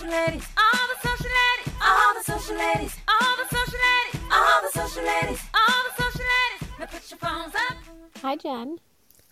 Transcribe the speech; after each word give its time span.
social 0.00 0.16
ladies, 0.18 0.46
all 0.56 0.88
the 0.88 1.08
social 1.08 1.26
ladies, 1.26 1.74
all 1.82 2.14
the 2.14 2.22
social 2.24 2.56
ladies, 2.56 2.96
all 3.08 3.36
the 3.36 3.54
social 3.54 3.78
ladies, 3.78 4.20
all 4.32 4.62
the 4.62 4.70
social 4.72 5.04
ladies, 5.04 5.42
all 5.54 5.82
the 5.84 6.02
social 6.02 6.24
ladies. 6.24 6.78
Now 6.78 6.86
put 6.86 7.10
your 7.10 7.18
phones 7.18 7.54
up. 7.54 7.76
Hi, 8.22 8.36
Jen. 8.36 8.78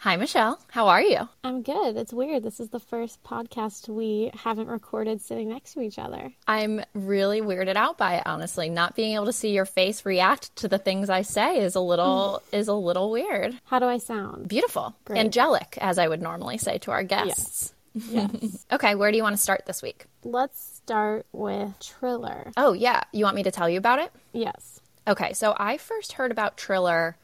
Hi, 0.00 0.16
Michelle. 0.16 0.60
How 0.70 0.88
are 0.88 1.00
you? 1.00 1.26
I'm 1.42 1.62
good. 1.62 1.96
It's 1.96 2.12
weird. 2.12 2.42
This 2.42 2.60
is 2.60 2.68
the 2.68 2.80
first 2.80 3.23
podcast 3.25 3.89
we 3.89 4.30
haven't 4.34 4.68
recorded 4.68 5.23
sitting 5.23 5.48
next 5.48 5.73
to 5.73 5.80
each 5.80 5.98
other. 5.98 6.32
I'm 6.46 6.82
really 6.93 7.41
weirded 7.41 7.77
out 7.77 7.96
by 7.96 8.16
it, 8.16 8.25
honestly. 8.27 8.69
Not 8.69 8.95
being 8.95 9.14
able 9.14 9.25
to 9.27 9.32
see 9.32 9.50
your 9.53 9.64
face 9.64 10.05
react 10.05 10.55
to 10.57 10.69
the 10.69 10.79
things 10.79 11.09
I 11.09 11.23
say 11.23 11.61
is 11.61 11.77
a 11.77 11.80
little 11.80 12.43
is 12.53 12.69
a 12.69 12.75
little 12.75 13.11
weird. 13.11 13.59
How 13.64 13.79
do 13.79 13.87
I 13.87 13.96
sound? 13.98 14.48
Beautiful. 14.48 14.95
Great. 15.07 15.19
Angelic, 15.19 15.79
as 15.80 15.98
I 15.98 16.09
would 16.09 16.21
normally 16.21 16.59
say 16.59 16.77
to 16.79 16.91
our 16.91 17.05
guests. 17.05 17.73
Yes. 17.95 18.66
Okay, 18.71 18.95
where 18.95 19.11
do 19.11 19.16
you 19.16 19.22
want 19.22 19.35
to 19.35 19.43
start 19.43 19.64
this 19.66 19.82
week? 19.82 20.04
Let's 20.31 20.63
start 20.63 21.27
with 21.32 21.75
Triller. 21.81 22.53
Oh, 22.57 22.75
yeah. 22.75 23.00
You 23.13 23.25
want 23.25 23.37
me 23.37 23.43
to 23.45 23.50
tell 23.50 23.68
you 23.68 23.79
about 23.79 23.99
it? 23.99 24.13
Yes. 24.32 24.81
Okay, 25.07 25.32
so 25.32 25.54
I 25.59 25.79
first 25.79 26.13
heard 26.13 26.31
about 26.31 26.59
Triller 26.59 27.17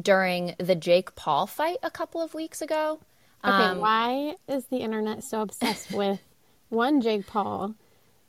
during 0.00 0.54
the 0.58 0.74
Jake 0.74 1.14
Paul 1.14 1.46
fight 1.46 1.76
a 1.82 1.90
couple 1.90 2.22
of 2.22 2.32
weeks 2.32 2.62
ago. 2.62 3.00
Okay, 3.44 3.52
Um, 3.52 3.78
why 3.80 4.36
is 4.48 4.64
the 4.66 4.78
internet 4.78 5.22
so 5.22 5.42
obsessed 5.42 5.92
with 5.92 6.20
one, 6.70 7.02
Jake 7.02 7.26
Paul, 7.26 7.74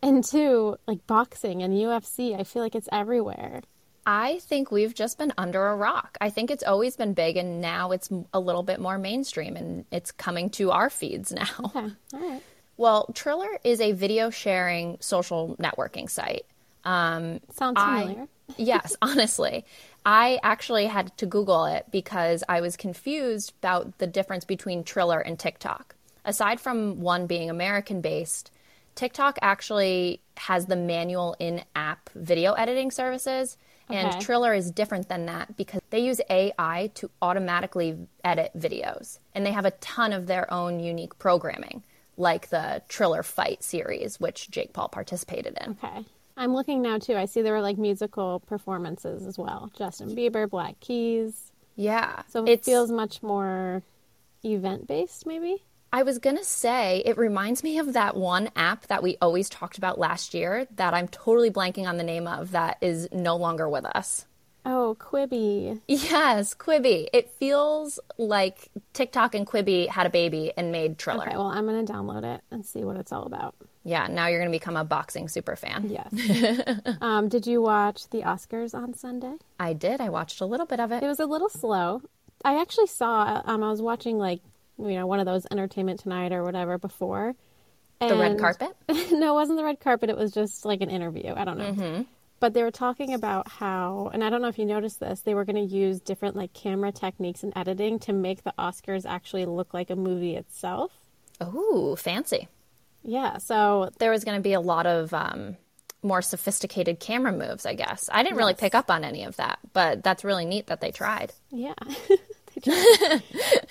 and 0.02 0.23
two, 0.23 0.75
like 0.88 1.08
boxing 1.08 1.64
and 1.64 1.73
UFC? 1.73 2.38
I 2.38 2.44
feel 2.44 2.62
like 2.62 2.75
it's 2.75 2.89
everywhere. 2.91 3.62
I 4.05 4.39
think 4.39 4.72
we've 4.72 4.94
just 4.94 5.17
been 5.17 5.34
under 5.38 5.67
a 5.67 5.75
rock. 5.75 6.17
I 6.22 6.30
think 6.30 6.52
it's 6.52 6.64
always 6.64 6.95
been 6.98 7.14
big, 7.14 7.36
and 7.38 7.62
now 7.62 7.91
it's 7.91 8.09
a 8.34 8.39
little 8.39 8.64
bit 8.64 8.80
more 8.80 8.98
mainstream, 8.98 9.55
and 9.55 9.86
it's 9.91 10.12
coming 10.12 10.50
to 10.52 10.72
our 10.72 10.89
feeds 10.89 11.31
now. 11.34 11.48
Okay, 11.75 11.88
all 12.14 12.20
right. 12.30 12.41
Well, 12.77 13.09
Triller 13.13 13.59
is 13.63 13.81
a 13.81 13.91
video 13.91 14.30
sharing 14.30 14.98
social 14.99 15.56
networking 15.59 16.09
site. 16.09 16.45
Um, 16.84 17.39
Sounds 17.52 17.75
I- 17.78 18.02
familiar. 18.02 18.28
yes, 18.58 18.95
honestly. 19.02 19.66
I 20.06 20.39
actually 20.42 20.86
had 20.86 21.16
to 21.17 21.25
Google 21.25 21.66
it 21.66 21.88
because 21.92 22.44
I 22.47 22.61
was 22.61 22.78
confused 22.78 23.53
about 23.59 23.97
the 23.97 24.08
difference 24.08 24.45
between 24.45 24.84
Triller 24.86 25.19
and 25.19 25.38
TikTok. 25.38 25.95
Aside 26.23 26.61
from 26.61 27.02
one 27.02 27.28
being 27.28 27.50
American 27.50 28.00
based, 28.00 28.52
TikTok 28.95 29.38
actually 29.41 30.22
has 30.38 30.67
the 30.67 30.75
manual 30.78 31.36
in 31.39 31.64
app 31.75 32.09
video 32.16 32.53
editing 32.53 32.91
services. 32.91 33.58
And 33.89 34.09
Okay. 34.09 34.19
Triller 34.19 34.53
is 34.53 34.72
different 34.72 35.08
than 35.08 35.25
that 35.28 35.56
because 35.58 35.81
they 35.89 36.00
use 36.00 36.19
AI 36.30 36.91
to 36.95 37.09
automatically 37.22 37.97
edit 38.23 38.52
videos. 38.58 39.19
And 39.34 39.45
they 39.45 39.52
have 39.52 39.66
a 39.66 39.72
ton 39.72 40.14
of 40.14 40.28
their 40.28 40.52
own 40.53 40.80
unique 40.81 41.17
programming, 41.19 41.84
like 42.17 42.49
the 42.49 42.81
Triller 42.89 43.23
Fight 43.23 43.63
series, 43.63 44.19
which 44.19 44.49
Jake 44.49 44.73
Paul 44.73 44.89
participated 44.89 45.57
in. 45.61 45.71
Okay. 45.71 46.05
I'm 46.35 46.53
looking 46.53 46.81
now 46.81 46.99
too. 46.99 47.15
I 47.15 47.25
see 47.25 47.41
there 47.41 47.53
were 47.53 47.61
like 47.61 47.77
musical 47.77 48.41
performances 48.41 49.25
as 49.25 49.37
well. 49.37 49.71
Justin 49.77 50.15
Bieber, 50.15 50.49
Black 50.49 50.79
Keys. 50.79 51.51
Yeah. 51.75 52.21
So 52.29 52.45
it 52.45 52.63
feels 52.63 52.91
much 52.91 53.23
more 53.23 53.81
event 54.43 54.88
based, 54.88 55.25
maybe? 55.25 55.63
I 55.91 56.03
was 56.03 56.19
going 56.19 56.38
to 56.38 56.43
say, 56.43 57.01
it 57.05 57.17
reminds 57.17 57.63
me 57.63 57.79
of 57.79 57.93
that 57.93 58.15
one 58.15 58.49
app 58.55 58.85
that 58.88 59.01
we 59.01 59.17
always 59.21 59.49
talked 59.49 59.77
about 59.77 59.97
last 59.97 60.33
year 60.33 60.67
that 60.75 60.93
I'm 60.93 61.07
totally 61.07 61.49
blanking 61.49 61.88
on 61.88 61.97
the 61.97 62.03
name 62.03 62.27
of 62.27 62.51
that 62.51 62.77
is 62.81 63.07
no 63.11 63.35
longer 63.35 63.69
with 63.69 63.85
us. 63.85 64.27
Oh, 64.69 64.97
Quibi. 64.99 65.79
Yes, 65.87 66.53
Quibi. 66.53 67.07
It 67.13 67.31
feels 67.31 68.01
like 68.17 68.67
TikTok 68.91 69.33
and 69.33 69.47
Quibi 69.47 69.87
had 69.87 70.05
a 70.05 70.09
baby 70.09 70.51
and 70.57 70.73
made 70.73 70.97
Triller. 70.97 71.25
Okay, 71.25 71.37
well, 71.37 71.47
I'm 71.47 71.65
going 71.65 71.85
to 71.85 71.91
download 71.91 72.25
it 72.25 72.41
and 72.51 72.65
see 72.65 72.83
what 72.83 72.97
it's 72.97 73.13
all 73.13 73.23
about. 73.23 73.55
Yeah, 73.85 74.07
now 74.07 74.27
you're 74.27 74.41
going 74.41 74.51
to 74.51 74.55
become 74.55 74.75
a 74.75 74.83
boxing 74.83 75.29
super 75.29 75.55
fan. 75.55 75.89
Yes. 75.89 76.81
um, 77.01 77.29
did 77.29 77.47
you 77.47 77.61
watch 77.61 78.09
the 78.09 78.23
Oscars 78.23 78.75
on 78.75 78.93
Sunday? 78.93 79.35
I 79.57 79.72
did. 79.72 80.01
I 80.01 80.09
watched 80.09 80.41
a 80.41 80.45
little 80.45 80.66
bit 80.66 80.81
of 80.81 80.91
it. 80.91 81.01
It 81.01 81.07
was 81.07 81.22
a 81.22 81.25
little 81.25 81.47
slow. 81.47 82.01
I 82.44 82.59
actually 82.59 82.88
saw, 82.88 83.41
um, 83.45 83.63
I 83.63 83.69
was 83.69 83.81
watching 83.81 84.17
like, 84.17 84.41
you 84.77 84.95
know, 84.95 85.07
one 85.07 85.22
of 85.22 85.25
those 85.25 85.47
Entertainment 85.50 86.01
Tonight 86.01 86.33
or 86.33 86.44
whatever 86.44 86.77
before. 86.77 87.35
the 88.01 88.17
red 88.17 88.38
carpet? 88.38 88.75
no, 88.89 89.31
it 89.31 89.33
wasn't 89.33 89.57
the 89.57 89.63
red 89.63 89.79
carpet. 89.79 90.09
It 90.09 90.17
was 90.17 90.33
just 90.33 90.66
like 90.66 90.81
an 90.81 90.89
interview. 90.89 91.33
I 91.33 91.45
don't 91.45 91.57
know. 91.57 91.72
Mm-hmm. 91.72 92.01
But 92.40 92.53
they 92.53 92.62
were 92.62 92.72
talking 92.72 93.14
about 93.14 93.48
how, 93.48 94.12
and 94.14 94.24
I 94.24 94.30
don't 94.30 94.42
know 94.42 94.48
if 94.48 94.59
you 94.59 94.66
noticed 94.66 95.00
this, 95.00 95.22
they 95.22 95.34
were 95.34 95.46
going 95.46 95.68
to 95.68 95.75
use 95.75 96.00
different 96.00 96.36
like 96.36 96.53
camera 96.53 96.92
techniques 96.92 97.42
and 97.44 97.52
editing 97.56 97.98
to 98.00 98.14
make 98.14 98.44
the 98.44 98.53
Oscars 98.59 99.06
actually 99.08 99.46
look 99.46 99.74
like 99.74 99.90
a 99.90 99.96
movie 99.96 100.36
itself. 100.36 100.92
Ooh, 101.42 101.96
fancy. 101.98 102.48
Yeah. 103.03 103.38
So 103.38 103.90
There 103.98 104.12
was 104.12 104.24
going 104.24 104.38
to 104.38 104.44
be 104.44 104.53
a 104.53 104.62
lot 104.62 104.86
of 104.86 105.14
um, 105.14 105.58
more 106.03 106.22
sophisticated 106.22 107.00
camera 107.00 107.31
moves, 107.31 107.66
I 107.66 107.74
guess. 107.74 108.09
I 108.12 108.22
didn't 108.24 108.38
really 108.38 108.54
pick 108.54 108.75
up 108.75 108.92
on 108.92 109.04
any 109.04 109.24
of 109.24 109.36
that, 109.38 109.59
but 109.74 110.04
that's 110.04 110.24
really 110.24 110.46
neat 110.46 110.68
that 110.68 110.81
they 110.81 110.92
tried. 110.92 111.34
Yeah. 111.52 111.74
They 112.64 113.22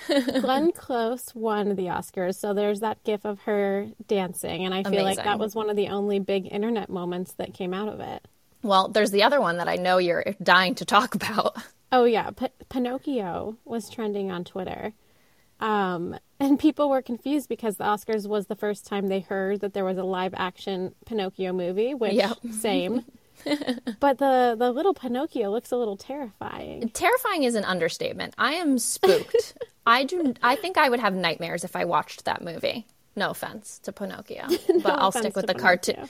tried. 0.08 0.42
Glenn 0.42 0.70
Close 0.70 1.34
won 1.34 1.74
the 1.74 1.86
Oscars, 1.86 2.36
so 2.36 2.54
there's 2.54 2.80
that 2.80 3.02
gif 3.02 3.24
of 3.24 3.40
her 3.40 3.88
dancing, 4.06 4.64
and 4.64 4.72
I 4.72 4.84
feel 4.84 5.02
like 5.02 5.16
that 5.16 5.40
was 5.40 5.56
one 5.56 5.70
of 5.70 5.74
the 5.74 5.88
only 5.88 6.20
big 6.20 6.46
internet 6.52 6.88
moments 6.88 7.32
that 7.32 7.52
came 7.52 7.74
out 7.74 7.88
of 7.88 7.98
it. 7.98 8.24
Well, 8.66 8.88
there's 8.88 9.10
the 9.12 9.22
other 9.22 9.40
one 9.40 9.58
that 9.58 9.68
I 9.68 9.76
know 9.76 9.98
you're 9.98 10.24
dying 10.42 10.74
to 10.76 10.84
talk 10.84 11.14
about. 11.14 11.56
Oh 11.92 12.04
yeah, 12.04 12.30
P- 12.30 12.48
Pinocchio 12.68 13.56
was 13.64 13.88
trending 13.88 14.30
on 14.30 14.44
Twitter, 14.44 14.92
um, 15.60 16.18
and 16.40 16.58
people 16.58 16.90
were 16.90 17.00
confused 17.00 17.48
because 17.48 17.76
the 17.76 17.84
Oscars 17.84 18.26
was 18.26 18.46
the 18.48 18.56
first 18.56 18.86
time 18.86 19.06
they 19.06 19.20
heard 19.20 19.60
that 19.60 19.72
there 19.72 19.84
was 19.84 19.96
a 19.96 20.04
live 20.04 20.34
action 20.36 20.94
Pinocchio 21.06 21.52
movie. 21.52 21.94
Which 21.94 22.14
Yep. 22.14 22.38
same, 22.50 23.04
but 24.00 24.18
the 24.18 24.56
the 24.58 24.72
little 24.72 24.94
Pinocchio 24.94 25.50
looks 25.50 25.70
a 25.70 25.76
little 25.76 25.96
terrifying. 25.96 26.88
Terrifying 26.90 27.44
is 27.44 27.54
an 27.54 27.64
understatement. 27.64 28.34
I 28.36 28.54
am 28.54 28.78
spooked. 28.78 29.54
I 29.86 30.02
do. 30.04 30.34
I 30.42 30.56
think 30.56 30.78
I 30.78 30.88
would 30.88 30.98
have 31.00 31.14
nightmares 31.14 31.62
if 31.62 31.76
I 31.76 31.84
watched 31.84 32.24
that 32.24 32.42
movie. 32.42 32.84
No 33.14 33.30
offense 33.30 33.78
to 33.84 33.92
Pinocchio, 33.92 34.46
but 34.82 34.98
I'll 34.98 35.12
stick 35.12 35.36
with 35.36 35.46
the 35.46 35.54
cartoon. 35.54 36.08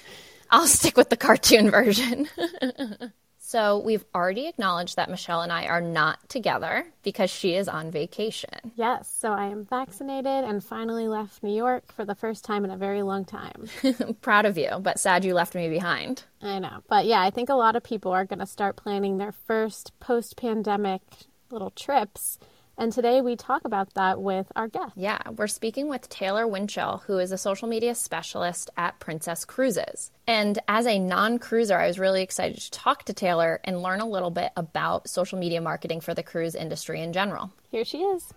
I'll 0.51 0.67
stick 0.67 0.97
with 0.97 1.11
the 1.11 1.17
cartoon 1.17 1.71
version. 1.71 2.29
so 3.39 3.79
we've 3.79 4.05
already 4.15 4.47
acknowledged 4.47 4.97
that 4.97 5.11
Michelle 5.11 5.43
and 5.43 5.53
I 5.53 5.67
are 5.67 5.81
not 5.81 6.29
together 6.29 6.87
because 7.03 7.31
she 7.31 7.55
is 7.55 7.69
on 7.69 7.91
vacation. 7.91 8.73
Yes, 8.75 9.11
so 9.11 9.33
I 9.33 9.47
am 9.47 9.65
vaccinated 9.65 10.45
and 10.45 10.63
finally 10.63 11.09
left 11.09 11.43
New 11.43 11.55
York 11.55 11.93
for 11.93 12.05
the 12.05 12.15
first 12.15 12.45
time 12.45 12.65
in 12.65 12.71
a 12.71 12.77
very 12.77 13.03
long 13.03 13.25
time. 13.25 13.67
Proud 14.21 14.47
of 14.47 14.59
you, 14.59 14.79
but 14.81 14.99
sad 14.99 15.25
you 15.25 15.35
left 15.35 15.55
me 15.55 15.69
behind. 15.69 16.25
I 16.43 16.59
know. 16.59 16.83
But 16.89 17.07
yeah, 17.07 17.21
I 17.21 17.31
think 17.31 17.49
a 17.49 17.55
lot 17.55 17.77
of 17.77 17.83
people 17.83 18.13
are 18.13 18.25
going 18.25 18.41
to 18.41 18.47
start 18.47 18.77
planning 18.77 19.19
their 19.19 19.33
first 19.33 19.93
post 20.01 20.37
pandemic 20.37 21.03
little 21.51 21.71
trips. 21.71 22.39
And 22.79 22.93
today 22.93 23.23
we 23.23 23.37
talk 23.37 23.65
about 23.65 23.95
that 23.95 24.21
with 24.21 24.53
our 24.55 24.69
guest. 24.69 24.93
Yeah, 24.97 25.19
we're 25.35 25.47
speaking 25.47 25.89
with 25.89 26.09
Taylor 26.11 26.47
Winchell, 26.47 26.99
who 27.07 27.19
is 27.19 27.33
a 27.33 27.39
social 27.39 27.69
media 27.69 27.95
specialist 27.95 28.69
at 28.77 28.99
Princess 29.01 29.47
Cruises. 29.47 30.11
And 30.27 30.59
as 30.69 30.87
a 30.87 30.99
non 30.99 31.39
cruiser, 31.39 31.79
I 31.79 31.87
was 31.87 31.99
really 31.99 32.23
excited 32.23 32.59
to 32.59 32.71
talk 32.71 33.05
to 33.05 33.15
Taylor 33.15 33.61
and 33.65 33.83
learn 33.83 34.01
a 34.01 34.09
little 34.09 34.31
bit 34.31 34.53
about 34.57 35.09
social 35.09 35.39
media 35.39 35.63
marketing 35.63 36.03
for 36.03 36.13
the 36.13 36.23
cruise 36.23 36.55
industry 36.55 37.01
in 37.01 37.15
general. 37.15 37.51
Here 37.71 37.85
she 37.85 37.99
is. 37.99 38.35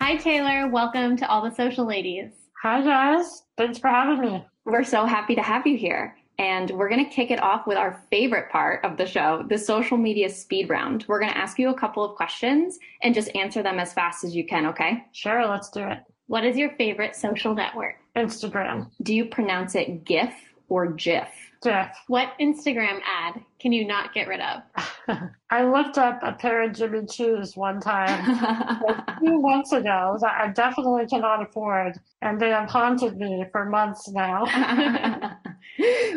Hi, 0.00 0.16
Taylor. 0.16 0.68
Welcome 0.68 1.16
to 1.18 1.28
All 1.28 1.42
the 1.42 1.54
Social 1.54 1.86
Ladies. 1.86 2.32
Hi 2.62 2.82
guys, 2.82 3.44
thanks 3.56 3.78
for 3.78 3.88
having 3.88 4.20
me. 4.20 4.44
We're 4.66 4.84
so 4.84 5.06
happy 5.06 5.34
to 5.34 5.40
have 5.40 5.66
you 5.66 5.78
here. 5.78 6.14
And 6.40 6.70
we're 6.70 6.88
going 6.88 7.04
to 7.04 7.10
kick 7.10 7.30
it 7.30 7.42
off 7.42 7.66
with 7.66 7.76
our 7.76 8.02
favorite 8.10 8.50
part 8.50 8.82
of 8.82 8.96
the 8.96 9.04
show, 9.04 9.44
the 9.46 9.58
social 9.58 9.98
media 9.98 10.30
speed 10.30 10.70
round. 10.70 11.04
We're 11.06 11.20
going 11.20 11.30
to 11.30 11.36
ask 11.36 11.58
you 11.58 11.68
a 11.68 11.78
couple 11.78 12.02
of 12.02 12.16
questions 12.16 12.78
and 13.02 13.14
just 13.14 13.36
answer 13.36 13.62
them 13.62 13.78
as 13.78 13.92
fast 13.92 14.24
as 14.24 14.34
you 14.34 14.46
can, 14.46 14.64
okay? 14.68 15.04
Sure, 15.12 15.46
let's 15.46 15.68
do 15.68 15.80
it. 15.80 15.98
What 16.28 16.46
is 16.46 16.56
your 16.56 16.70
favorite 16.76 17.14
social 17.14 17.54
network? 17.54 17.96
Instagram, 18.16 18.90
Do 19.02 19.14
you 19.14 19.26
pronounce 19.26 19.74
it 19.74 20.04
GIF 20.04 20.32
or 20.70 20.86
GIF? 20.92 21.28
Jeff. 21.62 21.94
What 22.06 22.32
Instagram 22.40 23.00
ad 23.04 23.42
can 23.60 23.72
you 23.72 23.86
not 23.86 24.14
get 24.14 24.28
rid 24.28 24.40
of? 24.40 24.62
I 25.50 25.64
looked 25.64 25.98
up 25.98 26.20
a 26.22 26.32
pair 26.32 26.62
of 26.62 26.74
Jimmy 26.74 27.00
Choos 27.00 27.54
one 27.54 27.80
time 27.80 28.30
a 28.88 29.18
few 29.20 29.40
months 29.42 29.72
ago 29.72 30.16
that 30.22 30.40
I 30.40 30.48
definitely 30.48 31.06
cannot 31.06 31.42
afford, 31.42 32.00
and 32.22 32.40
they 32.40 32.48
have 32.48 32.70
haunted 32.70 33.18
me 33.18 33.44
for 33.52 33.66
months 33.66 34.08
now. 34.08 34.46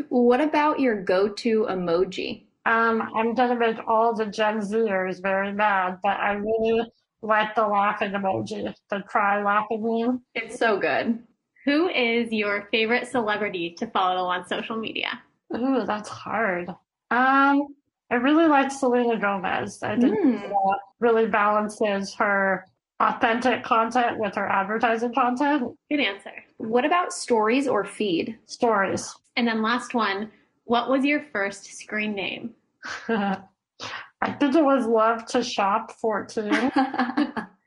what 0.09 0.41
about 0.41 0.79
your 0.79 1.01
go 1.03 1.29
to 1.29 1.67
emoji? 1.69 2.45
Um, 2.65 3.01
I'm 3.15 3.33
gonna 3.35 3.55
make 3.57 3.77
all 3.87 4.13
the 4.15 4.25
Gen 4.25 4.59
Zers 4.59 5.21
very 5.21 5.51
mad, 5.51 5.99
but 6.01 6.17
I 6.19 6.33
really 6.33 6.81
like 7.21 7.55
the 7.55 7.67
laughing 7.67 8.11
emoji, 8.11 8.73
the 8.89 9.01
cry 9.01 9.43
laughing 9.43 9.81
meme. 9.83 10.21
It's 10.35 10.57
so 10.59 10.77
good. 10.77 11.19
Who 11.65 11.87
is 11.89 12.31
your 12.31 12.67
favorite 12.71 13.07
celebrity 13.07 13.75
to 13.79 13.87
follow 13.87 14.25
on 14.25 14.47
social 14.47 14.77
media? 14.77 15.21
Ooh, 15.55 15.85
that's 15.85 16.09
hard. 16.09 16.69
Um, 17.11 17.67
I 18.09 18.15
really 18.15 18.47
like 18.47 18.71
Selena 18.71 19.17
Gomez. 19.19 19.81
I 19.81 19.95
think 19.97 20.13
Mm. 20.19 20.41
that 20.49 20.79
really 20.99 21.27
balances 21.27 22.13
her 22.15 22.65
authentic 22.99 23.63
content 23.63 24.19
with 24.19 24.35
her 24.35 24.47
advertising 24.47 25.13
content. 25.13 25.77
Good 25.89 25.99
answer. 25.99 26.42
What 26.57 26.85
about 26.85 27.13
stories 27.13 27.67
or 27.67 27.83
feed? 27.83 28.38
Stories. 28.45 29.13
And 29.35 29.47
then 29.47 29.61
last 29.61 29.94
one, 29.94 30.31
what 30.65 30.89
was 30.89 31.03
your 31.03 31.23
first 31.31 31.65
screen 31.65 32.13
name? 32.13 32.53
I 33.07 34.31
think 34.39 34.55
it 34.55 34.63
was 34.63 34.85
Love 34.85 35.25
to 35.27 35.44
Shop 35.44 35.91
14. 36.00 36.71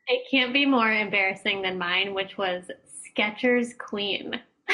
It 0.07 0.23
can't 0.31 0.53
be 0.53 0.65
more 0.65 0.89
embarrassing 0.89 1.61
than 1.61 1.77
mine, 1.77 2.13
which 2.13 2.37
was 2.37 2.71
Skechers 2.87 3.77
Queen. 3.77 4.39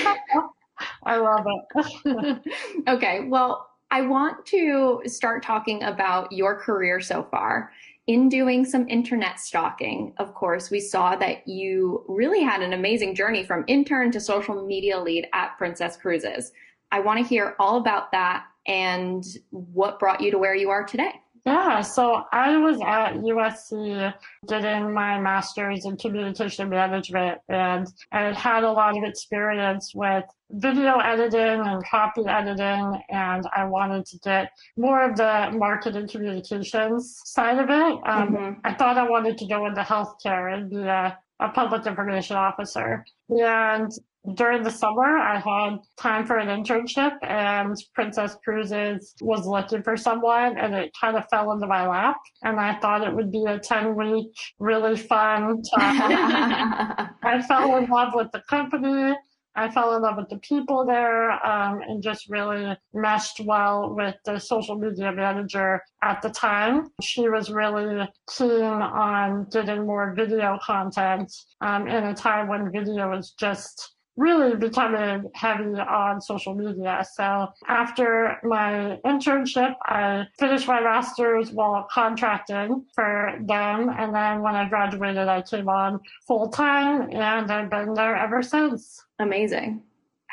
I 1.04 1.18
love 1.18 1.46
it. 1.48 2.42
okay, 2.88 3.22
well, 3.22 3.72
I 3.90 4.02
want 4.02 4.46
to 4.48 5.02
start 5.06 5.44
talking 5.44 5.82
about 5.84 6.32
your 6.32 6.60
career 6.60 7.02
so 7.02 7.24
far. 7.32 7.72
In 8.06 8.28
doing 8.28 8.66
some 8.66 8.90
internet 8.90 9.40
stalking, 9.40 10.14
of 10.18 10.34
course, 10.34 10.70
we 10.70 10.82
saw 10.82 11.16
that 11.16 11.48
you 11.48 12.04
really 12.10 12.44
had 12.44 12.62
an 12.62 12.74
amazing 12.74 13.16
journey 13.16 13.46
from 13.46 13.64
intern 13.68 14.12
to 14.12 14.20
social 14.20 14.66
media 14.66 15.00
lead 15.00 15.28
at 15.32 15.58
Princess 15.58 15.96
Cruises. 15.96 16.52
I 16.92 17.00
want 17.00 17.20
to 17.20 17.26
hear 17.26 17.56
all 17.60 17.78
about 17.78 18.12
that 18.12 18.46
and 18.68 19.24
what 19.52 20.00
brought 20.00 20.20
you 20.20 20.32
to 20.32 20.38
where 20.38 20.56
you 20.56 20.70
are 20.70 20.84
today. 20.84 21.14
Yeah, 21.46 21.82
so 21.82 22.24
I 22.32 22.56
was 22.56 22.80
at 22.80 23.16
USC 23.16 24.14
getting 24.48 24.94
my 24.94 25.20
master's 25.20 25.84
in 25.84 25.98
communication 25.98 26.70
management, 26.70 27.40
and 27.50 27.86
I 28.14 28.22
had 28.22 28.36
had 28.38 28.64
a 28.64 28.72
lot 28.72 28.98
of 28.98 29.04
experience 29.04 29.92
with 29.94 30.24
video 30.52 31.00
editing 31.00 31.60
and 31.68 31.84
copy 31.86 32.22
editing, 32.26 33.02
and 33.10 33.46
I 33.54 33.66
wanted 33.66 34.06
to 34.06 34.20
get 34.20 34.52
more 34.78 35.04
of 35.04 35.18
the 35.18 35.52
marketing 35.54 36.08
communications 36.08 37.20
side 37.26 37.60
of 37.60 37.70
it. 37.70 38.00
Um, 38.08 38.30
Mhm. 38.36 38.60
I 38.64 38.74
thought 38.76 38.98
I 38.98 39.10
wanted 39.10 39.38
to 39.40 39.46
go 39.46 39.66
into 39.66 39.82
healthcare 39.82 40.54
and 40.54 40.70
be 40.70 40.78
a, 40.84 41.18
a 41.42 41.50
public 41.50 41.86
information 41.86 42.38
officer. 42.38 43.04
And 43.30 43.92
during 44.36 44.64
the 44.64 44.72
summer, 44.72 45.18
I 45.18 45.40
had 45.40 45.80
time 45.98 46.26
for 46.26 46.38
an 46.38 46.48
internship, 46.48 47.18
and 47.24 47.76
Princess 47.94 48.38
Cruises 48.44 49.16
was 49.22 49.46
looking 49.46 49.84
for 49.84 49.98
someone, 49.98 50.58
and 50.58 50.74
it 50.74 50.92
kind 51.00 51.18
of 51.18 51.26
fell 51.30 51.52
into 51.52 51.68
my 51.68 51.86
lap. 51.88 52.18
And 52.42 52.60
I 52.60 52.80
thought 52.80 53.06
it 53.06 53.14
would 53.14 53.32
be 53.32 53.44
a 53.46 53.60
10 53.60 53.96
week, 53.96 54.34
really 54.60 54.96
fun 54.96 55.62
time. 55.78 56.18
I 57.24 57.42
fell 57.48 57.76
in 57.78 57.90
love 57.90 58.14
with 58.14 58.32
the 58.32 58.42
company. 58.50 59.14
I 59.56 59.70
fell 59.70 59.96
in 59.96 60.02
love 60.02 60.18
with 60.18 60.30
the 60.30 60.40
people 60.40 60.84
there 60.86 61.32
um, 61.46 61.82
and 61.88 62.02
just 62.02 62.28
really 62.28 62.76
meshed 62.94 63.40
well 63.42 63.94
with 63.94 64.16
the 64.26 64.40
social 64.40 64.76
media 64.76 65.12
manager 65.12 65.82
at 66.02 66.24
the 66.24 66.30
time. 66.30 66.88
She 67.02 67.30
was 67.30 67.52
really 67.52 68.10
keen 68.36 68.64
on 68.64 69.48
getting 69.52 69.86
more 69.86 70.16
video 70.16 70.58
content 70.64 71.32
um, 71.62 71.88
in 71.88 72.04
a 72.04 72.16
time 72.16 72.48
when 72.48 72.72
video 72.72 73.12
was 73.12 73.36
just 73.40 73.94
really 74.16 74.56
becoming 74.56 75.30
heavy 75.34 75.74
on 75.80 76.22
social 76.22 76.54
media. 76.54 77.06
So 77.14 77.48
after 77.68 78.38
my 78.44 79.00
internship, 79.06 79.76
I 79.84 80.28
finished 80.38 80.68
my 80.68 80.82
master's 80.82 81.52
while 81.52 81.88
contracting 81.92 82.86
for 82.94 83.40
them. 83.42 83.90
And 83.90 84.14
then 84.14 84.42
when 84.42 84.56
I 84.56 84.70
graduated, 84.70 85.28
I 85.28 85.42
came 85.42 85.68
on 85.68 86.00
full 86.28 86.50
time 86.50 87.10
and 87.10 87.52
I've 87.52 87.70
been 87.70 87.94
there 87.94 88.16
ever 88.16 88.42
since. 88.42 89.04
Amazing. 89.20 89.82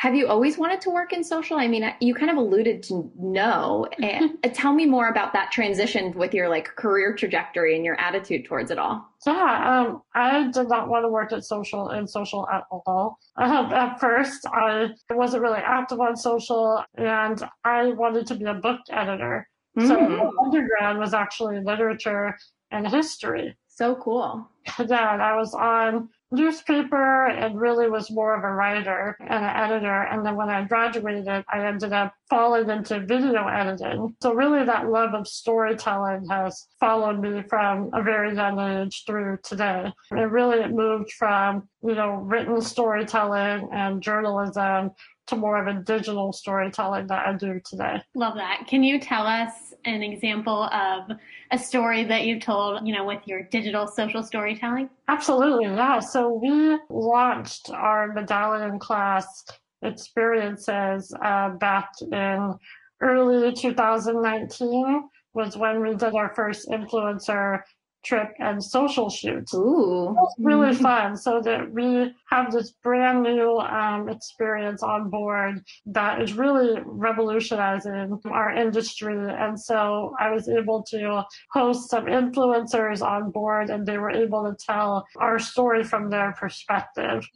Have 0.01 0.15
you 0.15 0.29
always 0.29 0.57
wanted 0.57 0.81
to 0.81 0.91
work 0.91 1.13
in 1.13 1.23
social? 1.23 1.59
I 1.59 1.69
mean, 1.69 1.85
you 2.01 2.15
kind 2.15 2.31
of 2.31 2.39
alluded 2.39 2.83
to 2.85 3.13
no. 3.19 3.87
And 4.03 4.39
uh, 4.43 4.49
tell 4.49 4.73
me 4.73 4.87
more 4.87 5.09
about 5.09 5.35
that 5.35 5.53
transition 5.53 6.13
with 6.13 6.33
your 6.33 6.49
like 6.49 6.69
career 6.75 7.15
trajectory 7.15 7.77
and 7.77 7.85
your 7.85 8.01
attitude 8.01 8.47
towards 8.47 8.71
it 8.71 8.79
all. 8.79 9.07
Yeah, 9.27 9.85
um, 9.89 10.03
I 10.15 10.51
did 10.51 10.71
not 10.71 10.89
want 10.89 11.05
to 11.05 11.09
work 11.11 11.33
at 11.33 11.45
social 11.45 11.91
in 11.91 12.07
social 12.07 12.49
at 12.49 12.63
all. 12.71 13.19
Um, 13.37 13.67
at 13.75 14.01
first, 14.01 14.47
I 14.47 14.89
wasn't 15.11 15.43
really 15.43 15.59
active 15.59 16.01
on 16.01 16.17
social, 16.17 16.83
and 16.97 17.43
I 17.65 17.89
wanted 17.89 18.27
to 18.29 18.37
be 18.37 18.47
a 18.47 18.55
book 18.55 18.81
editor. 18.91 19.47
So 19.87 19.97
Mm, 19.99 20.19
my 20.19 20.31
undergrad 20.45 20.97
was 20.97 21.13
actually 21.13 21.61
literature 21.61 22.39
and 22.71 22.89
history. 22.89 23.55
so 23.69 23.97
cool. 23.97 24.49
Yeah, 24.79 25.13
and 25.13 25.23
I 25.23 25.37
was 25.37 25.53
on 25.55 26.09
newspaper 26.33 27.27
and 27.27 27.61
really 27.61 27.89
was 27.89 28.11
more 28.11 28.37
of 28.37 28.45
a 28.45 28.53
writer 28.53 29.17
and 29.21 29.45
an 29.45 29.57
editor. 29.57 30.03
And 30.03 30.25
then 30.25 30.37
when 30.37 30.49
I 30.49 30.65
graduated, 30.65 31.45
I 31.49 31.67
ended 31.67 31.93
up 31.93 32.15
falling 32.29 32.71
into 32.71 33.01
video 33.01 33.47
editing. 33.49 34.17
So 34.23 34.33
really 34.33 34.65
that 34.65 34.89
love 34.89 35.15
of 35.15 35.27
storytelling 35.27 36.27
has 36.31 36.67
followed 36.79 37.21
me 37.21 37.43
from 37.49 37.91
a 37.93 38.03
very 38.03 38.35
young 38.35 38.59
age 38.61 39.05
through 39.07 39.39
today. 39.43 39.93
And 40.11 40.33
really 40.33 40.61
it 40.61 40.71
moved 40.71 41.13
from, 41.13 41.69
you 41.83 41.95
know, 41.95 42.13
written 42.13 42.61
storytelling 42.61 43.69
and 43.73 44.03
journalism 44.03 44.91
to 45.27 45.37
more 45.37 45.65
of 45.65 45.75
a 45.75 45.81
digital 45.81 46.33
storytelling 46.33 47.07
that 47.07 47.27
I 47.27 47.33
do 47.35 47.61
today. 47.65 48.03
Love 48.15 48.35
that. 48.35 48.67
Can 48.67 48.83
you 48.83 48.99
tell 48.99 49.27
us 49.27 49.70
an 49.85 50.03
example 50.03 50.65
of 50.65 51.11
a 51.51 51.59
story 51.59 52.05
that 52.05 52.25
you've 52.25 52.43
told, 52.43 52.87
you 52.87 52.95
know, 52.95 53.05
with 53.05 53.21
your 53.27 53.43
digital 53.45 53.87
social 53.87 54.23
storytelling? 54.23 54.91
Absolutely, 55.09 55.67
yeah. 55.67 56.01
So 56.01 56.35
we 56.35 56.79
launched 56.89 57.71
our 57.71 58.13
medallion 58.13 58.79
class 58.79 59.45
experiences 59.83 61.15
uh, 61.23 61.51
back 61.51 61.91
in 62.01 62.55
early 63.01 63.53
2019 63.53 65.09
was 65.33 65.57
when 65.57 65.81
we 65.81 65.95
did 65.95 66.15
our 66.15 66.35
first 66.35 66.69
influencer 66.69 67.61
trip 68.05 68.33
and 68.39 68.63
social 68.63 69.11
shoots. 69.11 69.53
Ooh. 69.55 70.17
It's 70.23 70.35
really 70.39 70.75
fun. 70.75 71.17
So 71.17 71.41
that 71.43 71.71
we 71.71 72.15
have 72.31 72.51
this 72.51 72.73
brand 72.83 73.23
new 73.23 73.59
um, 73.59 74.09
experience 74.09 74.83
on 74.83 75.11
board 75.11 75.63
that 75.87 76.23
is 76.23 76.33
really 76.33 76.81
revolutionizing 76.85 78.21
our 78.31 78.53
industry. 78.53 79.17
And 79.17 79.61
so 79.61 80.15
I 80.19 80.31
was 80.31 80.49
able 80.49 80.83
to 80.85 81.25
host 81.53 81.91
some 81.91 82.07
influencers 82.07 83.03
on 83.03 83.31
board 83.31 83.71
and 83.71 83.87
they 83.87 83.99
were 83.99 84.11
able 84.11 84.45
to 84.45 84.57
tell 84.65 85.07
our 85.19 85.39
story 85.39 85.85
from 85.85 86.11
their 86.11 86.33
perspective. 86.33 87.27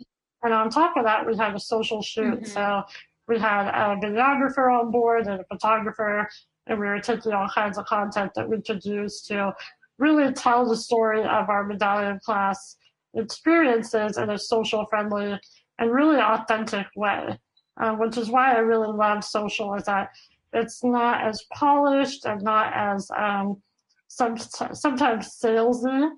And 0.43 0.53
on 0.53 0.71
top 0.71 0.97
of 0.97 1.05
that, 1.05 1.27
we 1.27 1.37
had 1.37 1.55
a 1.55 1.61
social 1.61 2.03
shoot. 2.03 2.41
Mhm. 2.41 2.47
So 2.47 2.83
we 3.27 3.39
had 3.39 3.69
a 3.69 3.97
videographer 3.97 4.71
on 4.79 4.91
board 4.91 5.27
and 5.27 5.41
a 5.41 5.45
photographer, 5.45 6.29
and 6.67 6.79
we 6.79 6.87
were 6.87 7.01
taking 7.01 7.33
all 7.33 7.49
kinds 7.49 7.79
of 7.79 7.87
content 7.87 8.33
that 8.35 8.49
we 8.49 8.61
could 8.61 8.85
use 8.85 9.23
to 9.23 9.55
really 9.99 10.33
tell 10.33 10.69
the 10.69 10.77
story 10.77 11.21
of 11.23 11.49
our 11.49 11.65
medallion 11.65 12.19
class 12.25 12.77
experiences 13.15 14.19
in 14.19 14.31
a 14.31 14.39
social 14.39 14.87
friendly 14.87 15.39
and 15.79 15.93
really 15.93 16.19
authentic 16.21 16.87
way, 16.97 17.39
uh, 17.81 17.93
which 17.95 18.17
is 18.17 18.29
why 18.29 18.55
I 18.55 18.59
really 18.59 18.93
love 18.97 19.25
social 19.25 19.75
is 19.75 19.85
that 19.85 20.11
it's 20.53 20.85
not 20.85 21.27
as 21.27 21.45
polished 21.53 22.25
and 22.27 22.43
not 22.43 22.73
as 22.75 23.11
um, 23.17 23.61
some, 24.09 24.37
sometimes 24.39 25.39
salesy 25.43 26.11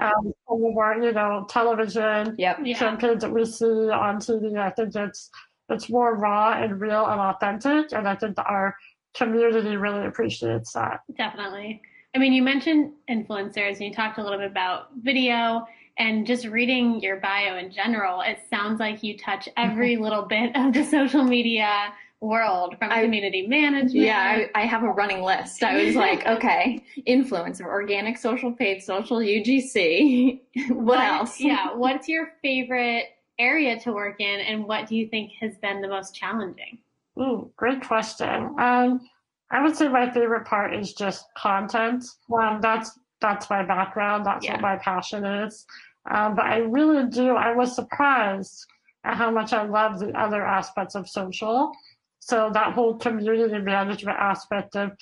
um, 0.00 0.32
some 0.48 0.64
of 0.64 0.76
our, 0.76 1.02
you 1.02 1.12
know, 1.12 1.46
television 1.48 2.34
Yep. 2.38 2.58
Yeah. 2.64 2.78
campaigns 2.78 3.22
that 3.22 3.32
we 3.32 3.44
see 3.44 3.64
on 3.64 4.18
TV. 4.18 4.56
I 4.56 4.70
think 4.70 4.94
it's 4.94 5.30
it's 5.70 5.90
more 5.90 6.16
raw 6.16 6.52
and 6.52 6.80
real 6.80 7.04
and 7.06 7.20
authentic, 7.20 7.92
and 7.92 8.08
I 8.08 8.14
think 8.14 8.36
our 8.38 8.74
community 9.14 9.76
really 9.76 10.06
appreciates 10.06 10.72
that. 10.72 11.00
Definitely. 11.16 11.82
I 12.14 12.18
mean, 12.18 12.32
you 12.32 12.42
mentioned 12.42 12.92
influencers 13.08 13.76
and 13.76 13.82
you 13.82 13.92
talked 13.92 14.18
a 14.18 14.22
little 14.22 14.38
bit 14.38 14.50
about 14.50 14.88
video 15.02 15.66
and 15.98 16.26
just 16.26 16.46
reading 16.46 17.00
your 17.00 17.16
bio 17.16 17.56
in 17.56 17.70
general. 17.70 18.22
It 18.22 18.38
sounds 18.48 18.80
like 18.80 19.02
you 19.02 19.18
touch 19.18 19.48
every 19.56 19.96
little 19.96 20.22
bit 20.22 20.56
of 20.56 20.72
the 20.72 20.84
social 20.84 21.22
media 21.24 21.92
world 22.20 22.76
from 22.78 22.90
I- 22.90 23.02
community 23.02 23.46
management. 23.46 23.94
Yeah, 23.94 24.46
I, 24.54 24.62
I 24.62 24.66
have 24.66 24.82
a 24.82 24.88
running 24.88 25.22
list. 25.22 25.62
I 25.62 25.84
was 25.84 25.94
like, 25.94 26.26
okay, 26.26 26.82
influencer, 27.06 27.66
organic, 27.66 28.16
social, 28.16 28.52
paid, 28.52 28.82
social, 28.82 29.18
UGC. 29.18 30.40
what 30.70 31.00
else? 31.00 31.38
Yeah. 31.40 31.74
What's 31.74 32.08
your 32.08 32.32
favorite 32.42 33.04
area 33.38 33.78
to 33.80 33.92
work 33.92 34.20
in 34.20 34.40
and 34.40 34.64
what 34.64 34.88
do 34.88 34.96
you 34.96 35.08
think 35.08 35.32
has 35.40 35.56
been 35.58 35.80
the 35.80 35.88
most 35.88 36.14
challenging? 36.14 36.78
Ooh, 37.20 37.50
great 37.56 37.84
question. 37.84 38.54
Um, 38.58 39.08
I 39.50 39.62
would 39.62 39.76
say 39.76 39.88
my 39.88 40.10
favorite 40.10 40.46
part 40.46 40.74
is 40.74 40.92
just 40.92 41.24
content. 41.36 42.04
Um, 42.32 42.60
that's 42.60 42.98
that's 43.20 43.50
my 43.50 43.64
background. 43.64 44.24
That's 44.26 44.44
Yeah. 44.44 44.52
what 44.52 44.60
my 44.60 44.76
passion 44.76 45.24
is. 45.24 45.66
Um, 46.10 46.34
but 46.36 46.46
I 46.46 46.58
really 46.58 47.06
do. 47.08 47.34
I 47.34 47.52
was 47.54 47.74
surprised 47.74 48.64
at 49.04 49.16
how 49.16 49.30
much 49.30 49.52
I 49.52 49.64
love 49.64 49.98
the 49.98 50.12
other 50.18 50.44
aspects 50.46 50.94
of 50.94 51.08
social. 51.08 51.72
So 52.20 52.50
that 52.52 52.74
whole 52.74 52.96
community 52.98 53.58
management 53.58 54.18
aspect 54.18 54.76
of 54.76 54.92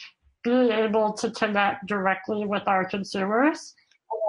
being 0.45 0.71
able 0.71 1.12
to 1.15 1.31
connect 1.33 1.87
directly 1.87 2.47
with 2.47 2.62
our 2.69 2.85
consumers, 2.88 3.75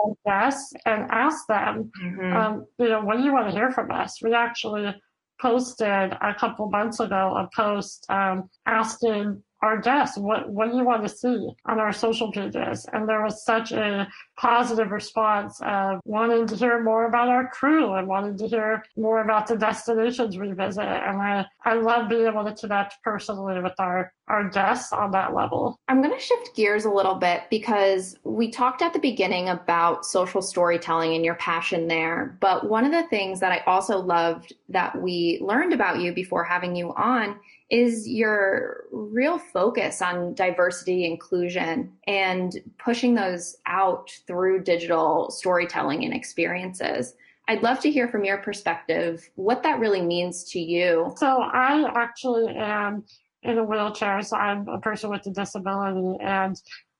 and 0.06 0.16
guests, 0.26 0.74
and 0.86 1.08
ask 1.12 1.46
them, 1.48 1.92
Mhm. 2.04 2.36
um, 2.36 2.66
you 2.80 2.90
know, 2.90 3.02
what 3.02 3.18
do 3.18 3.24
you 3.24 3.32
want 3.32 3.48
to 3.50 3.56
hear 3.56 3.72
from 3.72 3.92
us? 3.92 4.22
We 4.22 4.34
actually 4.34 5.00
posted 5.40 6.18
a 6.20 6.34
couple 6.34 6.70
months 6.70 7.00
ago 7.00 7.36
a 7.38 7.48
post 7.56 8.06
um, 8.10 8.50
asking 8.66 9.44
our 9.62 9.80
guests, 9.80 10.18
what, 10.18 10.50
what 10.50 10.70
do 10.70 10.78
you 10.78 10.84
want 10.84 11.04
to 11.04 11.10
see 11.10 11.50
on 11.66 11.80
our 11.80 11.92
social 11.92 12.32
pages? 12.32 12.86
And 12.94 13.10
there 13.10 13.24
was 13.24 13.44
such 13.44 13.72
a 13.72 14.08
positive 14.38 14.92
response 14.92 15.60
of 15.64 16.00
wanting 16.06 16.46
to 16.48 16.56
hear 16.56 16.84
more 16.84 17.06
about 17.06 17.28
our 17.28 17.50
crew 17.50 17.94
and 17.94 18.08
wanting 18.08 18.38
to 18.38 18.48
hear 18.48 18.84
more 18.96 19.22
about 19.22 19.48
the 19.48 19.58
destinations 19.58 20.38
we 20.38 20.52
visit. 20.52 20.84
And 20.84 21.22
I, 21.22 21.46
I 21.68 21.74
love 21.74 22.08
being 22.08 22.26
able 22.26 22.46
to 22.46 22.54
connect 22.54 23.04
personally 23.04 23.62
with 23.62 23.78
our, 23.78 24.14
our 24.30 24.50
guests 24.50 24.94
on 24.94 25.12
that 25.12 25.36
level. 25.36 25.78
I'm 25.90 26.02
going 26.02 26.16
to 26.16 26.26
shift 26.26 26.56
gears 26.56 26.86
a 26.86 26.90
little 26.90 27.16
bit 27.16 27.44
because 27.50 28.16
we 28.24 28.50
talked 28.50 28.82
at 28.82 28.94
the 28.94 29.00
beginning 29.00 29.50
about 29.50 30.06
social 30.06 30.42
storytelling 30.42 31.14
and 31.14 31.26
your 31.26 31.36
passion 31.36 31.90
there. 31.90 32.38
But 32.40 32.70
one 32.70 32.86
of 32.86 32.94
the 32.94 33.06
things 33.10 33.42
that 33.42 33.52
I 33.52 33.70
also 33.70 34.00
loved 34.00 34.54
that 34.70 35.02
we 35.02 35.40
learned 35.42 35.74
about 35.74 36.00
you 36.00 36.14
before 36.14 36.46
having 36.46 36.74
you 36.74 36.94
on 36.94 37.38
is 37.70 38.08
your 38.08 38.86
real 38.94 39.38
focus 39.38 40.02
on 40.02 40.36
diversity, 40.36 41.04
inclusion, 41.04 41.92
and 42.08 42.56
pushing 42.80 43.14
those 43.14 43.58
out 43.66 44.10
through 44.26 44.64
digital 44.64 45.30
storytelling 45.32 46.06
and 46.06 46.14
experiences. 46.14 47.14
I'd 47.48 47.64
love 47.64 47.80
to 47.82 47.92
hear 47.92 48.08
from 48.08 48.26
your 48.26 48.38
perspective 48.40 49.30
what 49.36 49.64
that 49.64 49.80
really 49.80 50.02
means 50.02 50.44
to 50.52 50.60
you. 50.60 51.14
So, 51.18 51.42
I 51.42 51.90
actually 51.96 52.54
am 52.56 53.06
in 53.44 53.58
a 53.58 53.64
wheelchair, 53.64 54.22
so 54.22 54.36
I'm 54.36 54.68
a 54.68 54.80
person 54.80 55.10
with 55.10 55.26
a 55.28 55.32
disability. 55.32 56.18
And 56.22 56.60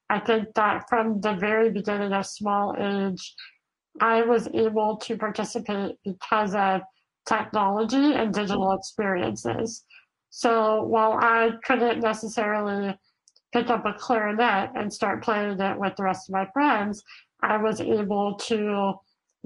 I 0.10 0.20
think 0.20 0.54
that 0.56 0.88
from 0.88 1.20
the 1.20 1.34
very 1.34 1.70
beginning 1.72 2.14
of 2.14 2.26
small 2.26 2.76
age, 2.80 3.34
I 4.00 4.22
was 4.22 4.48
able 4.54 4.98
to 4.98 5.18
participate 5.18 5.98
because 6.06 6.56
of 6.56 6.82
technology 7.28 8.14
and 8.14 8.34
digital 8.34 8.74
experiences. 8.74 9.84
So 10.30 10.84
while 10.84 11.14
I 11.14 11.52
couldn't 11.64 12.00
necessarily 12.00 12.98
pick 13.52 13.70
up 13.70 13.86
a 13.86 13.94
clarinet 13.94 14.72
and 14.76 14.94
start 14.94 15.24
playing 15.24 15.60
it 15.60 15.80
with 15.80 15.96
the 15.96 16.04
rest 16.04 16.30
of 16.30 16.34
my 16.34 16.48
friends, 16.54 17.04
I 17.42 17.58
was 17.58 17.82
able 17.82 18.36
to 18.36 18.94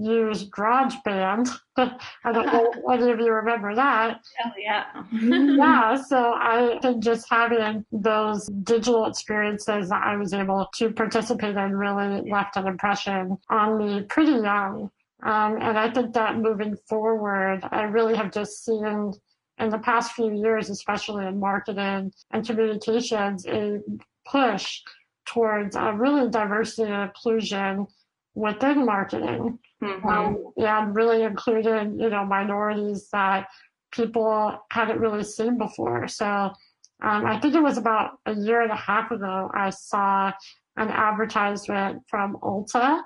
use 0.01 0.50
GarageBand. 0.50 1.50
I 1.77 2.31
don't 2.31 2.46
know 2.46 2.72
if 2.72 3.01
any 3.01 3.12
of 3.12 3.20
you 3.20 3.31
remember 3.31 3.75
that. 3.75 4.22
Oh, 4.46 4.51
yeah. 4.58 5.03
yeah, 5.12 5.96
so 5.96 6.34
I 6.36 6.79
think 6.81 7.03
just 7.03 7.27
having 7.29 7.86
those 7.91 8.48
digital 8.63 9.05
experiences 9.05 9.89
that 9.89 10.03
I 10.03 10.15
was 10.15 10.34
able 10.34 10.67
to 10.75 10.91
participate 10.91 11.55
in 11.55 11.75
really 11.75 12.29
left 12.29 12.58
an 12.58 12.67
impression 12.67 13.38
on 13.50 13.77
me 13.77 14.01
pretty 14.03 14.34
young. 14.34 14.89
Um, 15.24 15.58
and 15.62 15.77
I 15.77 15.89
think 15.91 16.13
that 16.13 16.38
moving 16.38 16.75
forward, 16.89 17.62
I 17.72 17.84
really 17.84 18.15
have 18.15 18.31
just 18.31 18.65
seen 18.65 19.13
in 19.60 19.70
the 19.70 19.77
past 19.77 20.13
few 20.13 20.34
years, 20.34 20.70
especially 20.70 21.25
in 21.25 21.39
marketing 21.39 22.12
and 22.31 22.46
communications, 22.46 23.46
a 23.46 23.79
push 24.27 24.81
towards 25.25 25.75
uh, 25.75 25.93
really 25.93 26.29
diversity 26.29 26.91
and 26.91 27.03
inclusion 27.03 27.88
within 28.33 28.85
marketing. 28.85 29.59
Mm-hmm. 29.83 30.07
Um, 30.07 30.53
and 30.57 30.95
really 30.95 31.23
included, 31.23 31.95
you 31.97 32.09
know, 32.09 32.25
minorities 32.25 33.09
that 33.11 33.47
people 33.91 34.59
hadn't 34.71 35.00
really 35.00 35.23
seen 35.23 35.57
before. 35.57 36.07
So 36.07 36.25
um, 36.25 37.25
I 37.25 37.39
think 37.39 37.55
it 37.55 37.63
was 37.63 37.77
about 37.77 38.19
a 38.25 38.33
year 38.33 38.61
and 38.61 38.71
a 38.71 38.75
half 38.75 39.11
ago, 39.11 39.50
I 39.53 39.71
saw 39.71 40.31
an 40.77 40.89
advertisement 40.89 42.03
from 42.07 42.38
Ulta 42.43 43.01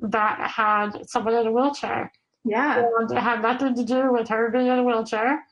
that 0.00 0.40
had 0.40 1.08
someone 1.08 1.34
in 1.34 1.46
a 1.46 1.52
wheelchair. 1.52 2.12
Yeah. 2.44 2.84
And 2.98 3.10
it 3.10 3.20
had 3.20 3.42
nothing 3.42 3.74
to 3.74 3.84
do 3.84 4.12
with 4.12 4.28
her 4.28 4.50
being 4.50 4.66
in 4.66 4.78
a 4.78 4.84
wheelchair. 4.84 5.42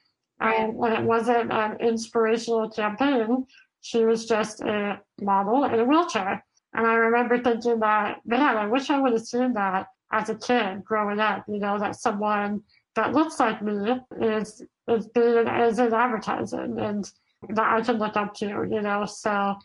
And 0.41 0.75
when 0.75 0.93
it 0.93 1.03
wasn't 1.03 1.53
an 1.53 1.79
inspirational 1.81 2.71
campaign, 2.71 3.47
she 3.81 4.05
was 4.05 4.27
just 4.27 4.61
a 4.61 5.01
model 5.21 5.65
in 5.65 5.81
a 5.81 5.85
wheelchair. 5.85 6.45
And 6.79 6.87
I 6.87 6.95
remember 6.95 7.43
thinking 7.43 7.81
that, 7.81 8.21
man, 8.25 8.57
I 8.57 8.69
wish 8.69 8.89
I 8.89 9.01
would 9.01 9.13
have 9.13 9.27
seen 9.27 9.55
that 9.55 9.89
as 10.13 10.29
a 10.29 10.37
kid 10.37 10.85
growing 10.85 11.19
up, 11.19 11.45
you 11.49 11.59
know, 11.59 11.77
that 11.77 11.97
someone 11.97 12.63
that 12.95 13.13
looks 13.13 13.41
like 13.41 13.61
me 13.61 13.97
is 14.23 14.63
is 14.87 15.09
being 15.09 15.49
is 15.49 15.81
in 15.81 15.93
advertising 15.93 16.79
and 16.79 17.11
that 17.49 17.73
I 17.73 17.81
can 17.81 17.99
look 17.99 18.17
up 18.17 18.33
to, 18.35 18.47
you 18.47 18.81
know. 18.81 19.07
So 19.07 19.57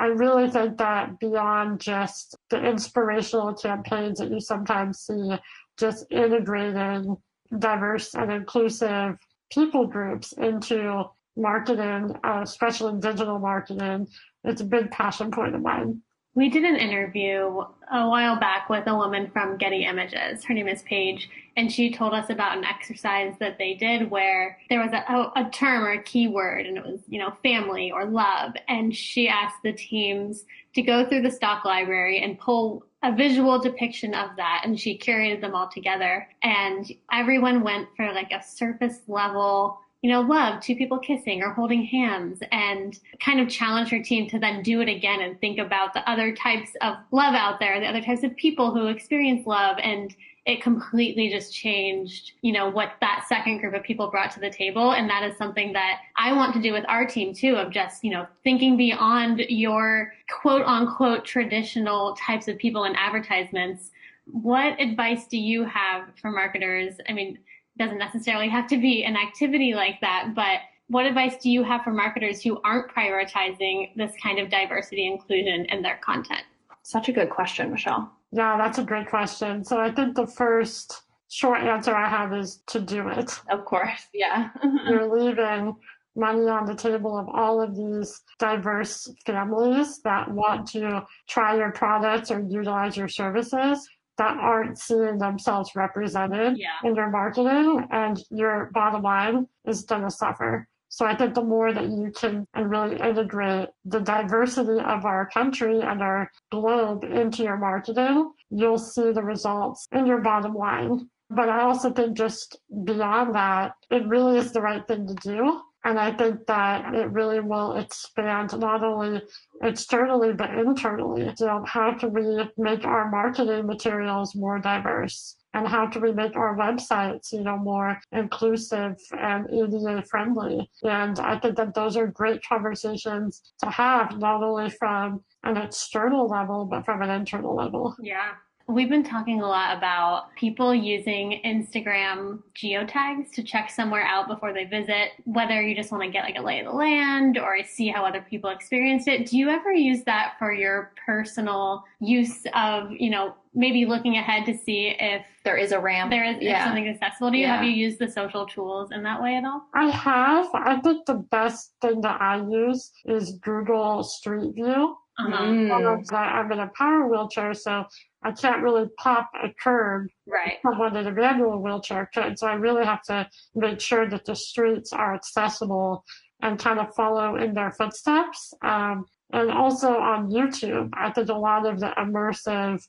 I 0.00 0.06
really 0.06 0.48
think 0.48 0.78
that 0.78 1.18
beyond 1.18 1.78
just 1.78 2.36
the 2.48 2.66
inspirational 2.66 3.52
campaigns 3.52 4.18
that 4.18 4.30
you 4.30 4.40
sometimes 4.40 5.00
see, 5.00 5.36
just 5.78 6.06
integrating 6.10 7.18
diverse 7.58 8.14
and 8.14 8.32
inclusive 8.32 9.18
people 9.52 9.86
groups 9.86 10.32
into 10.32 11.04
marketing, 11.36 12.16
uh, 12.24 12.40
especially 12.42 12.98
digital 12.98 13.38
marketing. 13.38 14.08
It's 14.44 14.62
a 14.62 14.64
big 14.64 14.90
passion 14.90 15.30
point 15.30 15.54
of 15.54 15.60
mine. 15.60 16.00
We 16.34 16.48
did 16.48 16.64
an 16.64 16.76
interview 16.76 17.62
a 17.92 18.08
while 18.08 18.40
back 18.40 18.70
with 18.70 18.86
a 18.86 18.96
woman 18.96 19.30
from 19.30 19.58
Getty 19.58 19.84
Images. 19.84 20.42
Her 20.44 20.54
name 20.54 20.66
is 20.66 20.82
Paige, 20.82 21.28
and 21.58 21.70
she 21.70 21.92
told 21.92 22.14
us 22.14 22.30
about 22.30 22.56
an 22.56 22.64
exercise 22.64 23.34
that 23.38 23.58
they 23.58 23.74
did 23.74 24.10
where 24.10 24.58
there 24.70 24.80
was 24.80 24.92
a, 24.92 25.30
a 25.38 25.50
term 25.50 25.84
or 25.84 25.92
a 25.92 26.02
keyword, 26.02 26.64
and 26.64 26.78
it 26.78 26.84
was, 26.86 27.00
you 27.06 27.18
know, 27.18 27.36
family 27.42 27.92
or 27.92 28.06
love. 28.06 28.52
And 28.66 28.96
she 28.96 29.28
asked 29.28 29.62
the 29.62 29.74
teams 29.74 30.46
to 30.74 30.80
go 30.80 31.06
through 31.06 31.20
the 31.20 31.30
stock 31.30 31.66
library 31.66 32.22
and 32.22 32.38
pull 32.38 32.86
a 33.02 33.14
visual 33.14 33.58
depiction 33.58 34.14
of 34.14 34.30
that 34.36 34.62
and 34.64 34.78
she 34.78 34.96
curated 34.96 35.40
them 35.40 35.56
all 35.56 35.68
together 35.68 36.28
and 36.44 36.86
everyone 37.12 37.64
went 37.64 37.88
for 37.96 38.12
like 38.12 38.30
a 38.30 38.40
surface 38.40 39.00
level 39.08 39.80
you 40.02 40.10
know 40.10 40.20
love 40.20 40.60
two 40.60 40.76
people 40.76 40.98
kissing 40.98 41.42
or 41.42 41.52
holding 41.52 41.84
hands 41.84 42.42
and 42.52 42.98
kind 43.20 43.40
of 43.40 43.48
challenge 43.48 43.88
her 43.88 44.02
team 44.02 44.28
to 44.28 44.38
then 44.38 44.62
do 44.62 44.80
it 44.80 44.88
again 44.88 45.20
and 45.20 45.40
think 45.40 45.58
about 45.58 45.94
the 45.94 46.10
other 46.10 46.34
types 46.34 46.70
of 46.82 46.96
love 47.10 47.34
out 47.34 47.58
there 47.60 47.80
the 47.80 47.86
other 47.86 48.02
types 48.02 48.22
of 48.22 48.36
people 48.36 48.72
who 48.72 48.88
experience 48.88 49.46
love 49.46 49.78
and 49.82 50.14
it 50.44 50.60
completely 50.60 51.28
just 51.28 51.54
changed, 51.54 52.32
you 52.42 52.52
know, 52.52 52.68
what 52.68 52.94
that 53.00 53.24
second 53.28 53.58
group 53.58 53.74
of 53.74 53.82
people 53.84 54.10
brought 54.10 54.32
to 54.32 54.40
the 54.40 54.50
table. 54.50 54.92
And 54.92 55.08
that 55.08 55.22
is 55.22 55.36
something 55.36 55.72
that 55.74 56.00
I 56.16 56.32
want 56.32 56.52
to 56.54 56.60
do 56.60 56.72
with 56.72 56.84
our 56.88 57.06
team 57.06 57.32
too, 57.32 57.54
of 57.54 57.70
just, 57.70 58.02
you 58.02 58.10
know, 58.10 58.26
thinking 58.42 58.76
beyond 58.76 59.38
your 59.48 60.12
quote 60.28 60.62
unquote 60.66 61.24
traditional 61.24 62.16
types 62.16 62.48
of 62.48 62.58
people 62.58 62.84
in 62.84 62.96
advertisements. 62.96 63.92
What 64.26 64.80
advice 64.80 65.26
do 65.26 65.38
you 65.38 65.64
have 65.64 66.08
for 66.20 66.32
marketers? 66.32 66.96
I 67.08 67.12
mean, 67.12 67.38
doesn't 67.78 67.98
necessarily 67.98 68.48
have 68.48 68.66
to 68.68 68.78
be 68.78 69.04
an 69.04 69.16
activity 69.16 69.74
like 69.74 70.00
that, 70.00 70.32
but 70.34 70.60
what 70.88 71.06
advice 71.06 71.36
do 71.38 71.50
you 71.50 71.62
have 71.62 71.82
for 71.82 71.92
marketers 71.92 72.42
who 72.42 72.60
aren't 72.64 72.90
prioritizing 72.90 73.96
this 73.96 74.12
kind 74.22 74.38
of 74.38 74.50
diversity 74.50 75.06
inclusion 75.06 75.64
in 75.66 75.80
their 75.80 75.98
content? 76.04 76.42
Such 76.82 77.08
a 77.08 77.12
good 77.12 77.30
question, 77.30 77.70
Michelle. 77.70 78.12
Yeah, 78.32 78.56
that's 78.58 78.78
a 78.78 78.84
great 78.84 79.08
question. 79.08 79.64
So 79.64 79.78
I 79.78 79.90
think 79.90 80.16
the 80.16 80.26
first 80.26 81.02
short 81.28 81.62
answer 81.62 81.94
I 81.94 82.08
have 82.08 82.34
is 82.34 82.62
to 82.68 82.80
do 82.80 83.08
it. 83.08 83.40
Of 83.50 83.64
course, 83.64 84.06
yeah. 84.12 84.50
You're 84.88 85.08
leaving 85.08 85.76
money 86.14 86.46
on 86.48 86.66
the 86.66 86.74
table 86.74 87.18
of 87.18 87.26
all 87.28 87.62
of 87.62 87.74
these 87.74 88.20
diverse 88.38 89.10
families 89.24 90.02
that 90.02 90.30
want 90.30 90.66
to 90.68 91.06
try 91.26 91.56
your 91.56 91.72
products 91.72 92.30
or 92.30 92.40
utilize 92.40 92.96
your 92.96 93.08
services 93.08 93.88
that 94.18 94.36
aren't 94.36 94.78
seeing 94.78 95.18
themselves 95.18 95.70
represented 95.74 96.58
yeah. 96.58 96.88
in 96.88 96.94
your 96.94 97.10
marketing 97.10 97.86
and 97.90 98.22
your 98.30 98.70
bottom 98.72 99.02
line 99.02 99.46
is 99.66 99.82
going 99.82 100.02
to 100.02 100.10
suffer. 100.10 100.68
So 100.88 101.06
I 101.06 101.16
think 101.16 101.32
the 101.32 101.42
more 101.42 101.72
that 101.72 101.88
you 101.88 102.12
can 102.14 102.46
and 102.52 102.70
really 102.70 103.00
integrate 103.00 103.70
the 103.86 104.00
diversity 104.00 104.78
of 104.78 105.06
our 105.06 105.26
country 105.30 105.80
and 105.80 106.02
our 106.02 106.30
globe 106.50 107.04
into 107.04 107.42
your 107.42 107.56
marketing, 107.56 108.30
you'll 108.50 108.76
see 108.76 109.10
the 109.10 109.22
results 109.22 109.88
in 109.92 110.04
your 110.04 110.20
bottom 110.20 110.54
line. 110.54 111.08
But 111.30 111.48
I 111.48 111.62
also 111.62 111.90
think 111.90 112.14
just 112.14 112.60
beyond 112.84 113.34
that, 113.34 113.72
it 113.90 114.06
really 114.06 114.36
is 114.36 114.52
the 114.52 114.60
right 114.60 114.86
thing 114.86 115.06
to 115.06 115.14
do. 115.14 115.62
And 115.84 115.98
I 115.98 116.12
think 116.12 116.46
that 116.46 116.94
it 116.94 117.10
really 117.10 117.40
will 117.40 117.76
expand 117.76 118.56
not 118.58 118.84
only 118.84 119.22
externally, 119.62 120.32
but 120.32 120.50
internally. 120.50 121.32
So 121.36 121.64
how 121.66 121.94
can 121.98 122.12
we 122.12 122.48
make 122.56 122.84
our 122.84 123.10
marketing 123.10 123.66
materials 123.66 124.34
more 124.34 124.58
diverse? 124.58 125.36
and 125.54 125.68
how 125.68 125.86
do 125.86 126.00
we 126.00 126.12
make 126.12 126.34
our 126.36 126.56
websites, 126.56 127.32
you 127.32 127.42
know, 127.42 127.58
more 127.58 127.98
inclusive 128.12 128.96
and 129.18 129.46
ADA 129.50 130.02
friendly? 130.08 130.70
And 130.82 131.18
I 131.18 131.38
think 131.38 131.56
that 131.56 131.74
those 131.74 131.96
are 131.96 132.06
great 132.06 132.42
conversations 132.46 133.52
to 133.62 133.68
have, 133.68 134.18
not 134.18 134.42
only 134.42 134.70
from 134.70 135.22
an 135.44 135.56
external 135.56 136.26
level, 136.26 136.64
but 136.64 136.84
from 136.84 137.02
an 137.02 137.10
internal 137.10 137.54
level. 137.54 137.94
Yeah. 138.00 138.32
We've 138.72 138.88
been 138.88 139.04
talking 139.04 139.42
a 139.42 139.46
lot 139.46 139.76
about 139.76 140.34
people 140.34 140.74
using 140.74 141.42
Instagram 141.44 142.42
geotags 142.56 143.30
to 143.32 143.42
check 143.42 143.68
somewhere 143.70 144.02
out 144.02 144.28
before 144.28 144.54
they 144.54 144.64
visit, 144.64 145.10
whether 145.24 145.60
you 145.60 145.74
just 145.76 145.92
want 145.92 146.04
to 146.04 146.10
get 146.10 146.24
like 146.24 146.36
a 146.38 146.40
lay 146.42 146.60
of 146.60 146.66
the 146.66 146.72
land 146.72 147.36
or 147.38 147.62
see 147.64 147.88
how 147.88 148.04
other 148.06 148.24
people 148.30 148.48
experienced 148.48 149.08
it. 149.08 149.26
Do 149.26 149.36
you 149.36 149.50
ever 149.50 149.72
use 149.72 150.04
that 150.04 150.34
for 150.38 150.54
your 150.54 150.92
personal 151.04 151.84
use 152.00 152.46
of, 152.54 152.90
you 152.92 153.10
know, 153.10 153.34
maybe 153.54 153.84
looking 153.84 154.16
ahead 154.16 154.46
to 154.46 154.56
see 154.56 154.96
if 154.98 155.22
There 155.44 155.58
is 155.58 155.72
a 155.72 155.78
ramp. 155.78 156.10
there 156.10 156.24
is 156.24 156.36
if 156.36 156.42
Yeah. 156.42 156.64
something 156.64 156.88
accessible 156.88 157.30
to 157.30 157.36
you? 157.36 157.44
Yeah. 157.44 157.56
Have 157.56 157.64
you 157.66 157.72
used 157.72 157.98
the 157.98 158.08
social 158.08 158.46
tools 158.46 158.90
in 158.90 159.02
that 159.02 159.22
way 159.22 159.36
at 159.36 159.44
all? 159.44 159.66
I 159.74 159.90
have. 159.90 160.46
I 160.54 160.80
think 160.80 161.04
the 161.04 161.16
best 161.30 161.74
thing 161.82 162.00
that 162.00 162.22
I 162.22 162.36
use 162.36 162.90
is 163.04 163.32
Google 163.40 164.02
Street 164.02 164.54
View. 164.54 164.96
Uh-huh. 165.18 165.42
Mm. 165.44 166.10
I'm 166.14 166.52
in 166.52 166.58
a 166.60 166.68
power 166.68 167.06
wheelchair, 167.06 167.52
so 167.52 167.84
I 168.24 168.32
can't 168.32 168.62
really 168.62 168.88
pop 168.98 169.30
a 169.42 169.48
curb 169.62 170.08
Right. 170.26 170.58
someone 170.62 170.96
in 170.96 171.06
a 171.06 171.12
manual 171.12 171.60
wheelchair 171.60 172.08
could. 172.14 172.38
So 172.38 172.46
I 172.46 172.54
really 172.54 172.84
have 172.84 173.02
to 173.04 173.28
make 173.54 173.80
sure 173.80 174.08
that 174.08 174.24
the 174.24 174.36
streets 174.36 174.92
are 174.92 175.14
accessible 175.14 176.04
and 176.40 176.58
kind 176.58 176.78
of 176.78 176.94
follow 176.94 177.36
in 177.36 177.54
their 177.54 177.72
footsteps. 177.72 178.54
Um, 178.62 179.06
and 179.32 179.50
also 179.50 179.96
on 179.96 180.30
YouTube, 180.30 180.90
I 180.92 181.10
think 181.10 181.28
a 181.28 181.34
lot 181.34 181.66
of 181.66 181.80
the 181.80 181.92
immersive, 181.98 182.86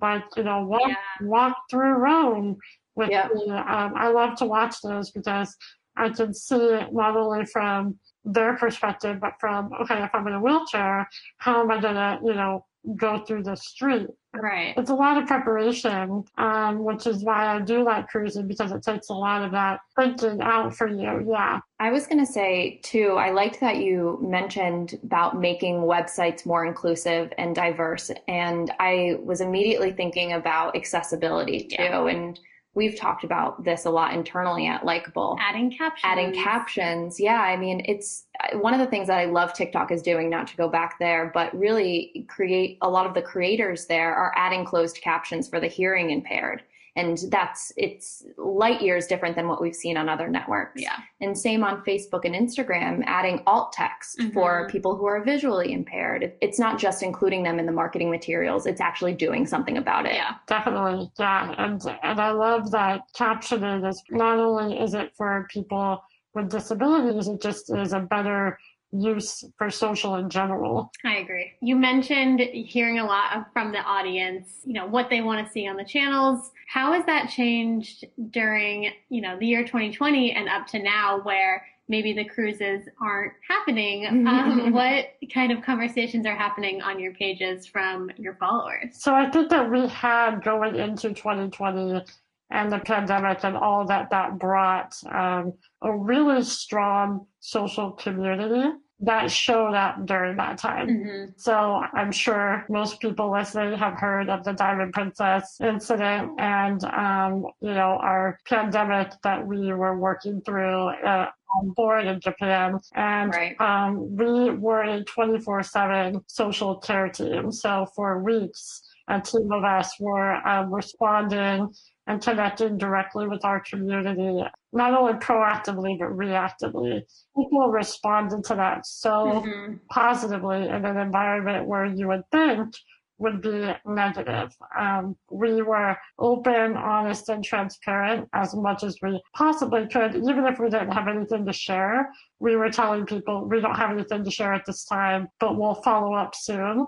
like, 0.00 0.24
you 0.36 0.42
know, 0.42 0.64
walk, 0.64 0.88
Yeah. 0.88 0.96
walk 1.22 1.56
through 1.70 1.94
Rome 1.94 2.56
with 2.94 3.10
Yep. 3.10 3.34
me. 3.34 3.50
Um, 3.50 3.92
I 3.96 4.08
love 4.08 4.36
to 4.38 4.44
watch 4.46 4.80
those 4.82 5.10
because 5.10 5.56
I 5.96 6.08
can 6.10 6.34
see 6.34 6.56
it 6.56 6.92
not 6.92 7.16
only 7.16 7.46
from 7.46 7.98
their 8.24 8.56
perspective, 8.56 9.20
but 9.20 9.34
from, 9.38 9.72
okay, 9.82 10.02
if 10.02 10.10
I'm 10.14 10.26
in 10.26 10.34
a 10.34 10.40
wheelchair, 10.40 11.08
how 11.38 11.60
am 11.60 11.70
I 11.70 11.80
going 11.80 11.94
to, 11.94 12.18
you 12.24 12.34
know, 12.34 12.66
go 12.96 13.24
through 13.24 13.44
the 13.44 13.54
street? 13.56 14.08
Right. 14.40 14.74
It's 14.76 14.90
a 14.90 14.94
lot 14.94 15.16
of 15.16 15.26
preparation, 15.26 16.24
um, 16.38 16.84
which 16.84 17.06
is 17.06 17.22
why 17.22 17.46
I 17.46 17.60
do 17.60 17.82
like 17.82 18.08
cruising 18.08 18.48
because 18.48 18.72
it 18.72 18.82
takes 18.82 19.08
a 19.08 19.14
lot 19.14 19.42
of 19.42 19.52
that 19.52 19.80
thinking 19.96 20.40
out 20.42 20.74
for 20.74 20.88
you. 20.88 21.26
Yeah. 21.30 21.60
I 21.78 21.90
was 21.90 22.06
going 22.06 22.24
to 22.24 22.30
say 22.30 22.80
too, 22.82 23.12
I 23.18 23.30
liked 23.30 23.60
that 23.60 23.76
you 23.76 24.18
mentioned 24.22 24.98
about 25.02 25.38
making 25.38 25.76
websites 25.76 26.46
more 26.46 26.64
inclusive 26.64 27.32
and 27.38 27.54
diverse. 27.54 28.10
And 28.28 28.72
I 28.80 29.16
was 29.20 29.40
immediately 29.40 29.92
thinking 29.92 30.32
about 30.32 30.76
accessibility 30.76 31.64
too. 31.64 31.82
Yeah. 31.82 32.06
And 32.06 32.38
we've 32.74 32.96
talked 32.96 33.24
about 33.24 33.62
this 33.62 33.84
a 33.84 33.90
lot 33.90 34.14
internally 34.14 34.66
at 34.66 34.84
Likeable. 34.84 35.38
Adding 35.40 35.70
captions. 35.70 36.00
Adding 36.04 36.32
captions. 36.32 37.20
Yeah. 37.20 37.40
I 37.40 37.56
mean, 37.56 37.84
it's 37.86 38.26
uh, 38.42 38.58
one 38.58 38.74
of 38.74 38.80
the 38.80 38.86
things 38.86 39.06
that 39.06 39.18
I 39.18 39.26
love 39.26 39.52
TikTok 39.52 39.92
is 39.92 40.02
doing, 40.02 40.28
not 40.28 40.46
to 40.48 40.56
go 40.56 40.68
back 40.68 40.98
there, 40.98 41.30
but 41.32 41.56
really 41.56 42.26
create 42.28 42.78
a 42.82 42.88
lot 42.88 43.06
of 43.06 43.14
the 43.14 43.22
creators 43.22 43.86
there 43.86 44.14
are 44.14 44.32
adding 44.36 44.64
closed 44.64 45.00
captions 45.00 45.48
for 45.48 45.60
the 45.60 45.68
hearing 45.68 46.10
impaired. 46.10 46.62
And 46.96 47.18
that's, 47.28 47.72
it's 47.76 48.24
light 48.38 48.80
years 48.80 49.06
different 49.08 49.34
than 49.34 49.48
what 49.48 49.60
we've 49.60 49.74
seen 49.74 49.96
on 49.96 50.08
other 50.08 50.28
networks. 50.28 50.80
Yeah. 50.80 50.96
And 51.20 51.36
same 51.36 51.64
on 51.64 51.82
Facebook 51.84 52.24
and 52.24 52.34
Instagram, 52.34 53.02
adding 53.06 53.42
alt 53.46 53.72
text 53.72 54.22
for 54.32 54.66
Mhm. 54.66 54.70
people 54.70 54.94
who 54.96 55.06
are 55.06 55.20
visually 55.24 55.72
impaired. 55.72 56.32
It's 56.40 56.58
not 56.58 56.78
just 56.78 57.02
including 57.02 57.42
them 57.42 57.58
in 57.58 57.66
the 57.66 57.72
marketing 57.72 58.10
materials, 58.10 58.66
it's 58.66 58.80
actually 58.80 59.14
doing 59.14 59.44
something 59.44 59.76
about 59.76 60.06
it. 60.06 60.14
Yeah. 60.14 60.34
Definitely, 60.46 61.10
yeah, 61.18 61.54
and 61.58 61.82
and 62.02 62.20
I 62.20 62.30
love 62.30 62.70
that 62.70 63.02
captioning 63.16 63.88
is 63.88 64.02
not 64.10 64.38
only 64.38 64.78
is 64.78 64.94
it 64.94 65.12
for 65.16 65.46
people 65.50 66.00
with 66.34 66.48
disabilities, 66.50 67.26
it 67.28 67.40
just 67.40 67.72
is 67.74 67.92
a 67.92 68.00
better 68.00 68.58
use 68.94 69.44
for 69.58 69.70
social 69.70 70.14
in 70.16 70.30
general. 70.30 70.92
I 71.04 71.16
agree. 71.16 71.52
You 71.60 71.76
mentioned 71.76 72.40
hearing 72.40 72.98
a 72.98 73.04
lot 73.04 73.36
of- 73.36 73.44
from 73.52 73.72
the 73.72 73.80
audience, 73.80 74.60
you 74.64 74.74
know, 74.74 74.86
what 74.86 75.10
they 75.10 75.20
want 75.20 75.44
to 75.44 75.52
see 75.52 75.66
on 75.66 75.76
the 75.76 75.84
channels. 75.84 76.52
How 76.68 76.92
has 76.92 77.04
that 77.06 77.28
changed 77.30 78.04
during, 78.30 78.92
you 79.08 79.20
know, 79.20 79.38
the 79.38 79.46
year 79.46 79.64
2020 79.64 80.32
and 80.32 80.48
up 80.48 80.66
to 80.68 80.78
now 80.78 81.20
where 81.22 81.66
maybe 81.88 82.14
the 82.14 82.24
cruises 82.24 82.88
aren't 83.00 83.32
happening? 83.48 84.04
Um, 84.26 84.72
what 84.72 85.06
kind 85.32 85.52
of 85.52 85.62
conversations 85.62 86.24
are 86.26 86.36
happening 86.36 86.80
on 86.82 86.98
your 86.98 87.12
pages 87.14 87.66
from 87.66 88.10
your 88.16 88.34
followers? 88.36 89.02
So 89.02 89.14
I 89.14 89.28
think 89.30 89.50
that 89.50 89.70
we 89.70 89.86
had 89.88 90.42
going 90.42 90.76
into 90.76 91.12
2020 91.12 92.02
and 92.50 92.70
the 92.72 92.78
pandemic 92.78 93.44
and 93.44 93.56
all 93.56 93.86
that 93.86 94.10
that 94.10 94.38
brought 94.38 94.94
um, 95.10 95.52
a 95.82 95.94
really 95.96 96.42
strong 96.42 97.26
social 97.40 97.90
community 97.92 98.70
that 99.00 99.30
showed 99.30 99.74
up 99.74 100.06
during 100.06 100.36
that 100.36 100.56
time. 100.58 100.88
hmm 100.88 101.24
So 101.36 101.82
I'm 101.92 102.12
sure 102.12 102.64
most 102.68 103.00
people 103.00 103.30
listening 103.32 103.76
have 103.78 103.94
heard 103.98 104.28
of 104.30 104.44
the 104.44 104.52
Diamond 104.52 104.92
Princess 104.92 105.60
incident 105.60 106.32
and, 106.38 106.82
um, 106.84 107.46
you 107.60 107.74
know, 107.74 107.98
our 108.00 108.38
pandemic 108.48 109.12
that 109.22 109.46
we 109.46 109.72
were 109.72 109.98
working 109.98 110.40
through 110.42 110.88
uh, 111.04 111.28
on 111.60 111.70
board 111.70 112.06
in 112.06 112.20
Japan. 112.20 112.78
And 112.94 113.30
Right. 113.34 113.60
um, 113.60 114.16
we 114.16 114.50
were 114.50 114.82
a 114.82 115.04
24-7 115.04 116.22
social 116.28 116.76
care 116.76 117.08
team. 117.08 117.52
So 117.52 117.86
for 117.94 118.22
weeks, 118.22 118.82
a 119.08 119.20
team 119.20 119.50
of 119.52 119.64
us 119.64 119.92
were 120.00 120.34
um, 120.46 120.72
responding 120.72 121.72
and 122.06 122.22
connecting 122.22 122.78
directly 122.78 123.26
with 123.26 123.44
our 123.44 123.60
community, 123.60 124.42
not 124.72 124.94
only 124.94 125.14
proactively, 125.14 125.98
but 125.98 126.08
reactively. 126.08 127.02
People 127.36 127.68
responded 127.68 128.44
to 128.44 128.54
that 128.54 128.86
so 128.86 129.40
hmm 129.40 129.74
positively 129.90 130.66
in 130.66 130.84
an 130.84 130.96
environment 130.96 131.66
where 131.68 131.84
you 131.84 132.08
would 132.08 132.22
think 132.32 132.74
would 133.18 133.40
be 133.40 133.72
negative. 133.86 134.50
Um, 134.76 135.16
we 135.30 135.62
were 135.62 135.96
open, 136.18 136.76
honest, 136.76 137.28
and 137.28 137.44
transparent 137.44 138.28
as 138.32 138.54
much 138.54 138.82
as 138.82 138.96
we 139.02 139.20
possibly 139.36 139.86
could, 139.86 140.16
even 140.16 140.46
if 140.46 140.58
we 140.58 140.68
didn't 140.68 140.92
have 140.92 141.06
anything 141.06 141.46
to 141.46 141.52
share. 141.52 142.10
We 142.40 142.56
were 142.56 142.70
telling 142.70 143.06
people 143.06 143.46
we 143.48 143.60
don't 143.60 143.76
have 143.76 143.90
anything 143.90 144.24
to 144.24 144.30
share 144.30 144.52
at 144.52 144.66
this 144.66 144.84
time, 144.84 145.28
but 145.38 145.56
we'll 145.56 145.76
follow 145.82 146.14
up 146.14 146.34
soon. 146.34 146.86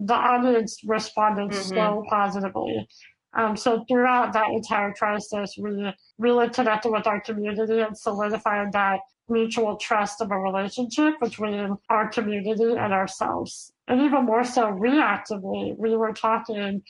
The 0.00 0.14
audience 0.14 0.78
responded 0.84 1.54
so 1.54 2.04
positively. 2.08 2.86
Um, 3.32 3.56
so 3.56 3.84
throughout 3.86 4.32
that 4.32 4.50
entire 4.50 4.92
crisis, 4.94 5.56
we 5.58 5.92
really 6.18 6.48
connected 6.48 6.90
with 6.90 7.06
our 7.06 7.20
community 7.20 7.80
and 7.80 7.96
solidified 7.96 8.72
that 8.72 9.00
mutual 9.28 9.76
trust 9.76 10.20
of 10.20 10.30
a 10.30 10.38
relationship 10.38 11.14
between 11.20 11.76
our 11.90 12.08
community 12.08 12.72
and 12.78 12.92
ourselves. 12.92 13.72
And 13.88 14.00
even 14.00 14.24
more 14.24 14.44
so 14.44 14.66
reactively, 14.66 15.76
we 15.76 15.96
were 15.96 16.12
talking 16.12 16.82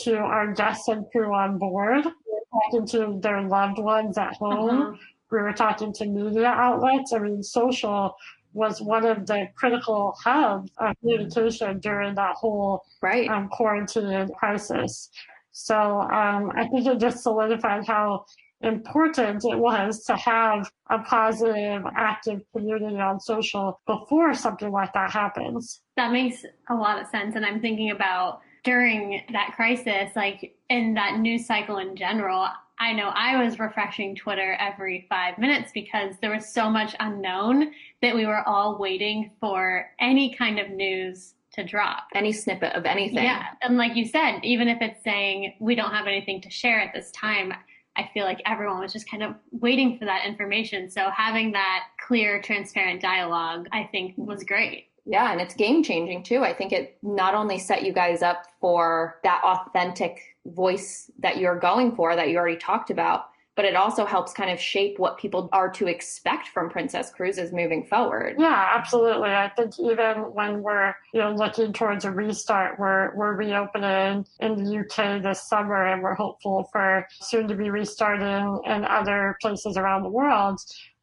to 0.00 0.16
our 0.16 0.52
guests 0.52 0.88
and 0.88 1.04
crew 1.12 1.32
on 1.32 1.58
board. 1.58 2.04
We 2.04 2.10
were 2.10 2.62
talking 2.62 2.86
to 2.88 3.20
their 3.20 3.42
loved 3.42 3.78
ones 3.78 4.18
at 4.18 4.34
home. 4.34 4.82
Uh-huh. 4.82 4.96
We 5.30 5.38
were 5.38 5.52
talking 5.52 5.92
to 5.94 6.06
media 6.06 6.48
outlets. 6.48 7.12
I 7.12 7.18
mean, 7.18 7.42
social 7.42 8.14
was 8.52 8.80
one 8.80 9.04
of 9.04 9.26
the 9.26 9.48
critical 9.56 10.14
hubs 10.22 10.70
of 10.78 10.96
communication 11.00 11.78
during 11.80 12.14
that 12.14 12.34
whole 12.36 12.82
Right. 13.00 13.28
um, 13.28 13.48
quarantine 13.48 14.28
crisis. 14.38 15.10
So 15.52 15.76
um, 16.02 16.50
I 16.56 16.66
think 16.68 16.86
it 16.86 16.98
just 16.98 17.22
solidified 17.22 17.86
how 17.86 18.24
important 18.62 19.44
it 19.44 19.58
was 19.58 20.04
to 20.04 20.16
have 20.16 20.70
a 20.88 20.98
positive, 21.00 21.82
active 21.96 22.40
community 22.54 22.96
on 22.98 23.20
social 23.20 23.80
before 23.86 24.32
something 24.34 24.70
like 24.70 24.92
that 24.92 25.10
happens. 25.10 25.80
That 25.96 26.12
makes 26.12 26.44
a 26.70 26.74
lot 26.74 27.00
of 27.00 27.08
sense. 27.08 27.34
And 27.34 27.44
I'm 27.44 27.60
thinking 27.60 27.90
about 27.90 28.40
during 28.64 29.22
that 29.32 29.52
crisis, 29.56 30.10
like 30.14 30.54
in 30.70 30.94
that 30.94 31.18
news 31.18 31.46
cycle 31.46 31.78
in 31.78 31.96
general, 31.96 32.46
I 32.82 32.92
know 32.94 33.12
I 33.14 33.44
was 33.44 33.60
refreshing 33.60 34.16
Twitter 34.16 34.56
every 34.58 35.06
five 35.08 35.38
minutes 35.38 35.70
because 35.72 36.16
there 36.20 36.34
was 36.34 36.52
so 36.52 36.68
much 36.68 36.96
unknown 36.98 37.70
that 38.00 38.12
we 38.12 38.26
were 38.26 38.42
all 38.48 38.76
waiting 38.76 39.30
for 39.38 39.88
any 40.00 40.34
kind 40.34 40.58
of 40.58 40.68
news 40.68 41.34
to 41.52 41.62
drop. 41.62 42.08
Any 42.12 42.32
snippet 42.32 42.72
of 42.72 42.84
anything. 42.84 43.22
Yeah. 43.22 43.46
And 43.60 43.76
like 43.76 43.94
you 43.94 44.04
said, 44.04 44.40
even 44.42 44.66
if 44.66 44.78
it's 44.80 45.04
saying 45.04 45.54
we 45.60 45.76
don't 45.76 45.92
have 45.92 46.08
anything 46.08 46.40
to 46.40 46.50
share 46.50 46.80
at 46.80 46.92
this 46.92 47.12
time, 47.12 47.52
I 47.94 48.10
feel 48.12 48.24
like 48.24 48.42
everyone 48.46 48.80
was 48.80 48.92
just 48.92 49.08
kind 49.08 49.22
of 49.22 49.36
waiting 49.52 49.96
for 49.96 50.06
that 50.06 50.26
information. 50.26 50.90
So 50.90 51.08
having 51.10 51.52
that 51.52 51.84
clear, 52.04 52.42
transparent 52.42 53.00
dialogue, 53.00 53.68
I 53.70 53.88
think 53.92 54.14
was 54.16 54.42
great. 54.42 54.88
Yeah, 55.04 55.32
and 55.32 55.40
it's 55.40 55.54
game 55.54 55.82
changing 55.82 56.22
too. 56.22 56.42
I 56.44 56.52
think 56.52 56.72
it 56.72 56.96
not 57.02 57.34
only 57.34 57.58
set 57.58 57.84
you 57.84 57.92
guys 57.92 58.22
up 58.22 58.44
for 58.60 59.18
that 59.24 59.42
authentic 59.44 60.20
voice 60.46 61.10
that 61.18 61.38
you're 61.38 61.58
going 61.58 61.96
for 61.96 62.14
that 62.14 62.28
you 62.28 62.36
already 62.36 62.56
talked 62.56 62.90
about, 62.90 63.26
but 63.54 63.64
it 63.64 63.76
also 63.76 64.06
helps 64.06 64.32
kind 64.32 64.50
of 64.50 64.58
shape 64.58 64.98
what 64.98 65.18
people 65.18 65.48
are 65.52 65.70
to 65.70 65.86
expect 65.86 66.48
from 66.48 66.70
Princess 66.70 67.10
Cruises 67.10 67.52
moving 67.52 67.84
forward. 67.84 68.36
Yeah, 68.38 68.70
absolutely. 68.74 69.30
I 69.30 69.50
think 69.50 69.78
even 69.78 70.32
when 70.32 70.62
we're 70.62 70.94
you 71.12 71.20
know 71.20 71.32
looking 71.34 71.72
towards 71.72 72.04
a 72.04 72.10
restart, 72.10 72.78
we're 72.78 73.14
we're 73.14 73.34
reopening 73.34 74.24
in 74.40 74.64
the 74.64 74.78
UK 74.78 75.22
this 75.22 75.48
summer, 75.48 75.86
and 75.86 76.02
we're 76.02 76.14
hopeful 76.14 76.68
for 76.72 77.06
soon 77.20 77.46
to 77.48 77.54
be 77.54 77.70
restarting 77.70 78.60
in 78.64 78.84
other 78.84 79.36
places 79.42 79.76
around 79.76 80.02
the 80.02 80.10
world. 80.10 80.58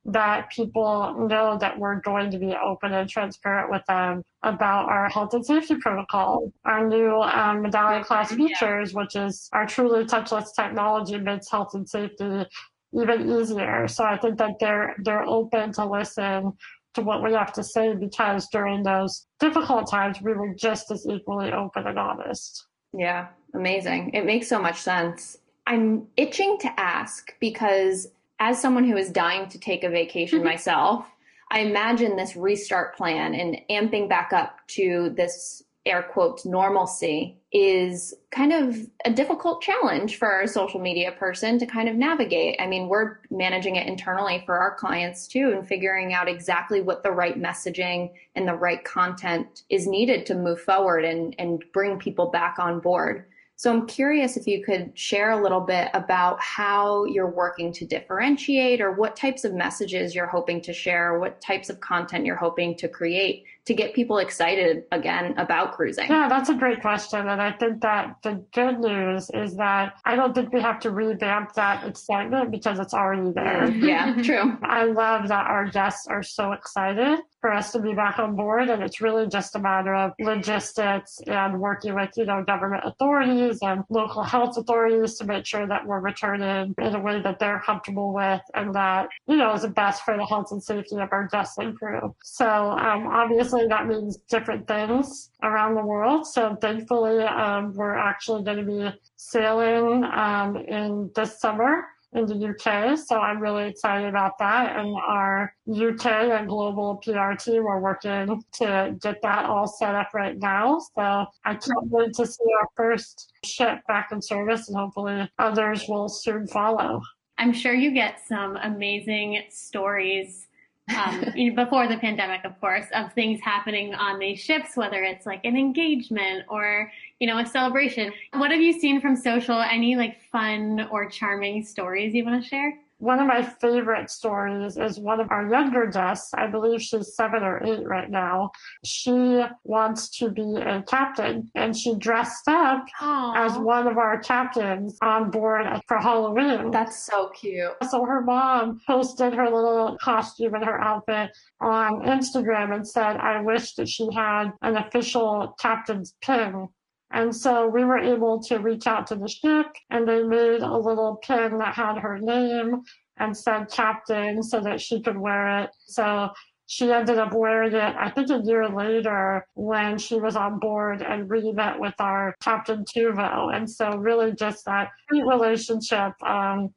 That 0.05 0.49
people 0.49 1.27
know 1.27 1.57
that 1.59 1.77
we're 1.77 1.99
going 2.01 2.31
to 2.31 2.39
be 2.39 2.55
open 2.55 2.93
and 2.93 3.09
transparent 3.09 3.69
with 3.69 3.81
them 3.87 4.23
about 4.43 4.87
our 4.89 5.09
health 5.09 5.33
and 5.33 5.45
safety 5.45 5.75
protocol. 5.75 6.51
Our 6.65 6.87
new 6.87 7.21
um, 7.21 7.61
medallion 7.61 8.03
class 8.03 8.31
features, 8.31 8.93
which 8.93 9.15
is 9.15 9.49
our 9.51 9.65
truly 9.65 10.05
touchless 10.05 10.55
technology, 10.55 11.17
makes 11.17 11.51
health 11.51 11.73
and 11.73 11.87
safety 11.87 12.45
even 12.93 13.29
easier. 13.29 13.87
So 13.87 14.03
I 14.03 14.17
think 14.17 14.37
that 14.37 14.59
they're 14.59 14.95
they're 15.03 15.25
open 15.25 15.71
to 15.73 15.85
listen 15.85 16.53
to 16.95 17.01
what 17.01 17.23
we 17.23 17.33
have 17.33 17.53
to 17.53 17.63
say 17.63 17.93
because 17.93 18.47
during 18.49 18.83
those 18.83 19.27
difficult 19.39 19.89
times 19.89 20.21
we 20.21 20.33
were 20.33 20.53
just 20.55 20.89
as 20.91 21.05
equally 21.07 21.51
open 21.51 21.85
and 21.85 21.99
honest. 21.99 22.65
Yeah, 22.93 23.27
amazing. 23.53 24.11
It 24.13 24.25
makes 24.25 24.47
so 24.47 24.59
much 24.59 24.79
sense. 24.79 25.37
I'm 25.67 26.07
itching 26.17 26.57
to 26.61 26.79
ask 26.79 27.33
because 27.39 28.07
as 28.39 28.61
someone 28.61 28.85
who 28.85 28.97
is 28.97 29.09
dying 29.09 29.49
to 29.49 29.59
take 29.59 29.83
a 29.83 29.89
vacation 29.89 30.39
mm-hmm. 30.39 30.47
myself, 30.47 31.07
I 31.51 31.59
imagine 31.59 32.15
this 32.15 32.35
restart 32.35 32.95
plan 32.95 33.33
and 33.33 33.59
amping 33.69 34.07
back 34.07 34.33
up 34.33 34.59
to 34.69 35.13
this 35.15 35.63
air 35.85 36.03
quotes 36.03 36.45
normalcy 36.45 37.37
is 37.51 38.13
kind 38.31 38.53
of 38.53 38.77
a 39.05 39.11
difficult 39.11 39.61
challenge 39.61 40.17
for 40.17 40.41
a 40.41 40.47
social 40.47 40.79
media 40.79 41.11
person 41.13 41.57
to 41.57 41.65
kind 41.65 41.89
of 41.89 41.95
navigate. 41.95 42.55
I 42.59 42.67
mean, 42.67 42.87
we're 42.87 43.17
managing 43.31 43.75
it 43.75 43.87
internally 43.87 44.43
for 44.45 44.57
our 44.59 44.75
clients 44.75 45.27
too 45.27 45.51
and 45.51 45.67
figuring 45.67 46.13
out 46.13 46.27
exactly 46.27 46.81
what 46.81 47.01
the 47.01 47.11
right 47.11 47.41
messaging 47.41 48.11
and 48.35 48.47
the 48.47 48.53
right 48.53 48.83
content 48.83 49.63
is 49.69 49.87
needed 49.87 50.27
to 50.27 50.35
move 50.35 50.61
forward 50.61 51.05
and, 51.05 51.33
and 51.39 51.63
bring 51.73 51.97
people 51.97 52.29
back 52.29 52.59
on 52.59 52.79
board. 52.79 53.25
So 53.59 53.69
I'm 53.69 53.87
curious 53.87 54.37
if 54.37 54.47
you 54.47 54.63
could 54.63 54.97
share 54.97 55.31
a 55.31 55.43
little 55.43 55.59
bit 55.59 55.89
about 55.93 56.39
how 56.39 57.03
you're 57.03 57.29
working 57.29 57.73
to 57.73 57.85
differentiate 57.85 58.79
or 58.79 58.93
what 58.93 59.17
types 59.17 59.43
of 59.43 59.53
messages 59.53 60.15
you're 60.15 60.27
hoping 60.27 60.61
to 60.61 60.71
share, 60.71 61.19
what 61.19 61.41
types 61.41 61.69
of 61.69 61.81
content 61.81 62.25
you're 62.25 62.37
hoping 62.37 62.77
to 62.77 62.87
create 62.87 63.43
to 63.65 63.73
get 63.73 63.93
people 63.93 64.19
excited 64.19 64.85
again 64.93 65.37
about 65.37 65.73
cruising. 65.73 66.09
Yeah, 66.09 66.29
that's 66.29 66.47
a 66.47 66.55
great 66.55 66.79
question. 66.79 67.27
And 67.27 67.41
I 67.41 67.51
think 67.51 67.81
that 67.81 68.15
the 68.23 68.43
good 68.53 68.79
news 68.79 69.29
is 69.31 69.57
that 69.57 69.95
I 70.05 70.15
don't 70.15 70.33
think 70.33 70.53
we 70.53 70.61
have 70.61 70.79
to 70.79 70.91
revamp 70.91 71.53
that 71.55 71.85
excitement 71.85 72.51
because 72.51 72.79
it's 72.79 72.93
already 72.93 73.31
there. 73.33 73.67
Mm-hmm. 73.67 73.85
yeah, 73.85 74.21
true. 74.23 74.57
I 74.63 74.85
love 74.85 75.27
that 75.27 75.47
our 75.47 75.65
guests 75.69 76.07
are 76.07 76.23
so 76.23 76.53
excited 76.53 77.19
for 77.41 77.53
us 77.53 77.71
to 77.71 77.79
be 77.79 77.93
back 77.93 78.19
on 78.19 78.35
board. 78.35 78.69
And 78.69 78.83
it's 78.83 79.01
really 79.01 79.27
just 79.27 79.55
a 79.55 79.59
matter 79.59 79.95
of 79.95 80.11
logistics 80.19 81.19
and 81.27 81.59
working 81.59 81.95
with, 81.95 82.11
you 82.17 82.25
know, 82.25 82.43
government 82.43 82.83
authorities 82.85 83.59
and 83.61 83.83
local 83.89 84.23
health 84.23 84.57
authorities 84.57 85.17
to 85.17 85.25
make 85.25 85.45
sure 85.45 85.67
that 85.67 85.85
we're 85.85 85.99
returning 85.99 86.75
in 86.77 86.95
a 86.95 86.99
way 86.99 87.21
that 87.21 87.39
they're 87.39 87.61
comfortable 87.65 88.13
with 88.13 88.41
and 88.53 88.73
that, 88.75 89.09
you 89.27 89.37
know, 89.37 89.53
is 89.53 89.61
the 89.61 89.69
best 89.69 90.03
for 90.03 90.17
the 90.17 90.25
health 90.25 90.51
and 90.51 90.61
safety 90.61 90.97
of 90.97 91.09
our 91.11 91.29
and 91.57 91.77
crew. 91.77 92.15
So 92.23 92.45
um, 92.45 93.07
obviously 93.07 93.67
that 93.67 93.87
means 93.87 94.17
different 94.29 94.67
things 94.67 95.29
around 95.43 95.75
the 95.75 95.85
world. 95.85 96.27
So 96.27 96.55
thankfully, 96.55 97.23
um, 97.23 97.73
we're 97.73 97.95
actually 97.95 98.43
going 98.43 98.57
to 98.57 98.63
be 98.63 98.99
sailing 99.15 100.03
um, 100.03 100.57
in 100.57 101.11
this 101.15 101.39
summer 101.39 101.85
in 102.13 102.25
the 102.25 102.49
UK. 102.49 102.97
So 102.97 103.19
I'm 103.19 103.39
really 103.39 103.69
excited 103.69 104.07
about 104.07 104.37
that. 104.39 104.77
And 104.77 104.95
our 105.07 105.53
UK 105.69 106.05
and 106.05 106.47
global 106.47 106.97
PR 107.03 107.33
team 107.33 107.65
are 107.67 107.79
working 107.79 108.43
to 108.53 108.95
get 109.01 109.21
that 109.21 109.45
all 109.45 109.67
set 109.67 109.95
up 109.95 110.09
right 110.13 110.37
now. 110.37 110.79
So 110.95 111.01
I 111.45 111.53
can't 111.53 111.87
wait 111.89 112.13
to 112.15 112.25
see 112.25 112.45
our 112.61 112.67
first 112.75 113.33
ship 113.45 113.79
back 113.87 114.09
in 114.11 114.21
service 114.21 114.67
and 114.69 114.77
hopefully 114.77 115.29
others 115.37 115.85
will 115.87 116.09
soon 116.09 116.47
follow. 116.47 117.01
I'm 117.37 117.53
sure 117.53 117.73
you 117.73 117.91
get 117.91 118.19
some 118.27 118.57
amazing 118.57 119.43
stories 119.49 120.48
um, 120.95 121.25
before 121.55 121.87
the 121.87 121.97
pandemic, 121.97 122.45
of 122.45 122.59
course, 122.59 122.85
of 122.93 123.13
things 123.13 123.39
happening 123.41 123.93
on 123.93 124.19
these 124.19 124.39
ships, 124.39 124.75
whether 124.75 125.03
it's 125.03 125.25
like 125.25 125.43
an 125.45 125.57
engagement 125.57 126.45
or, 126.49 126.91
you 127.19 127.27
know, 127.27 127.37
a 127.37 127.45
celebration. 127.45 128.11
What 128.33 128.51
have 128.51 128.61
you 128.61 128.79
seen 128.79 129.01
from 129.01 129.15
social? 129.15 129.59
Any 129.59 129.95
like 129.95 130.21
fun 130.31 130.87
or 130.91 131.09
charming 131.09 131.63
stories 131.63 132.13
you 132.13 132.25
want 132.25 132.43
to 132.43 132.47
share? 132.47 132.77
One 132.99 133.19
of 133.19 133.27
my 133.27 133.41
favorite 133.43 134.09
stories 134.09 134.75
is 134.75 134.99
one 134.99 135.21
of 135.21 135.31
our 135.31 135.49
younger 135.49 135.87
guests. 135.87 136.33
I 136.33 136.47
believe 136.47 136.81
she's 136.81 137.15
seven 137.15 137.43
or 137.43 137.63
eight 137.65 137.87
right 137.87 138.09
now. 138.09 138.51
She 138.83 139.41
wants 139.63 140.09
to 140.19 140.29
be 140.29 140.55
a 140.57 140.83
captain 140.83 141.49
and 141.55 141.75
she 141.75 141.95
dressed 141.95 142.49
up 142.49 142.85
Aww. 142.99 143.37
as 143.37 143.57
one 143.57 143.87
of 143.87 143.97
our 143.97 144.19
captains 144.19 144.97
on 145.01 145.31
board 145.31 145.65
for 145.87 145.97
Halloween. 145.97 146.71
That's 146.71 147.05
so 147.05 147.29
cute. 147.29 147.71
So 147.89 148.03
her 148.03 148.21
mom 148.21 148.81
posted 148.85 149.33
her 149.33 149.45
little 149.49 149.97
costume 150.01 150.55
and 150.55 150.65
her 150.65 150.81
outfit 150.81 151.31
on 151.61 152.01
Instagram 152.01 152.75
and 152.75 152.85
said, 152.85 153.15
I 153.15 153.39
wish 153.39 153.75
that 153.75 153.87
she 153.87 154.09
had 154.13 154.51
an 154.61 154.75
official 154.75 155.55
captain's 155.57 156.15
pin 156.21 156.67
and 157.11 157.35
so 157.35 157.67
we 157.67 157.83
were 157.83 157.97
able 157.97 158.41
to 158.43 158.57
reach 158.57 158.85
out 158.85 159.07
to 159.07 159.15
the 159.15 159.27
ship 159.27 159.67
and 159.89 160.07
they 160.07 160.23
made 160.23 160.61
a 160.61 160.77
little 160.77 161.19
pin 161.23 161.57
that 161.57 161.73
had 161.73 161.97
her 161.97 162.19
name 162.19 162.83
and 163.17 163.35
said 163.35 163.69
captain 163.71 164.43
so 164.43 164.59
that 164.61 164.79
she 164.79 165.01
could 165.01 165.17
wear 165.17 165.63
it. 165.63 165.71
So 165.87 166.29
she 166.67 166.91
ended 166.91 167.17
up 167.17 167.33
wearing 167.33 167.73
it, 167.73 167.95
I 167.97 168.11
think 168.11 168.29
a 168.29 168.41
year 168.45 168.69
later 168.69 169.43
when 169.55 169.97
she 169.97 170.19
was 170.19 170.35
on 170.35 170.59
board 170.59 171.01
and 171.01 171.27
we 171.27 171.51
met 171.51 171.79
with 171.79 171.95
our 171.97 172.35
Captain 172.43 172.85
Tuvo. 172.85 173.55
And 173.55 173.67
so 173.67 173.97
really 173.97 174.33
just 174.33 174.65
that 174.65 174.89
sweet 175.09 175.25
relationship, 175.25 176.11
um, 176.21 176.69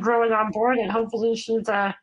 growing 0.00 0.32
on 0.32 0.50
board 0.50 0.78
and 0.78 0.90
hopefully 0.90 1.36
she's 1.36 1.68
a 1.68 1.94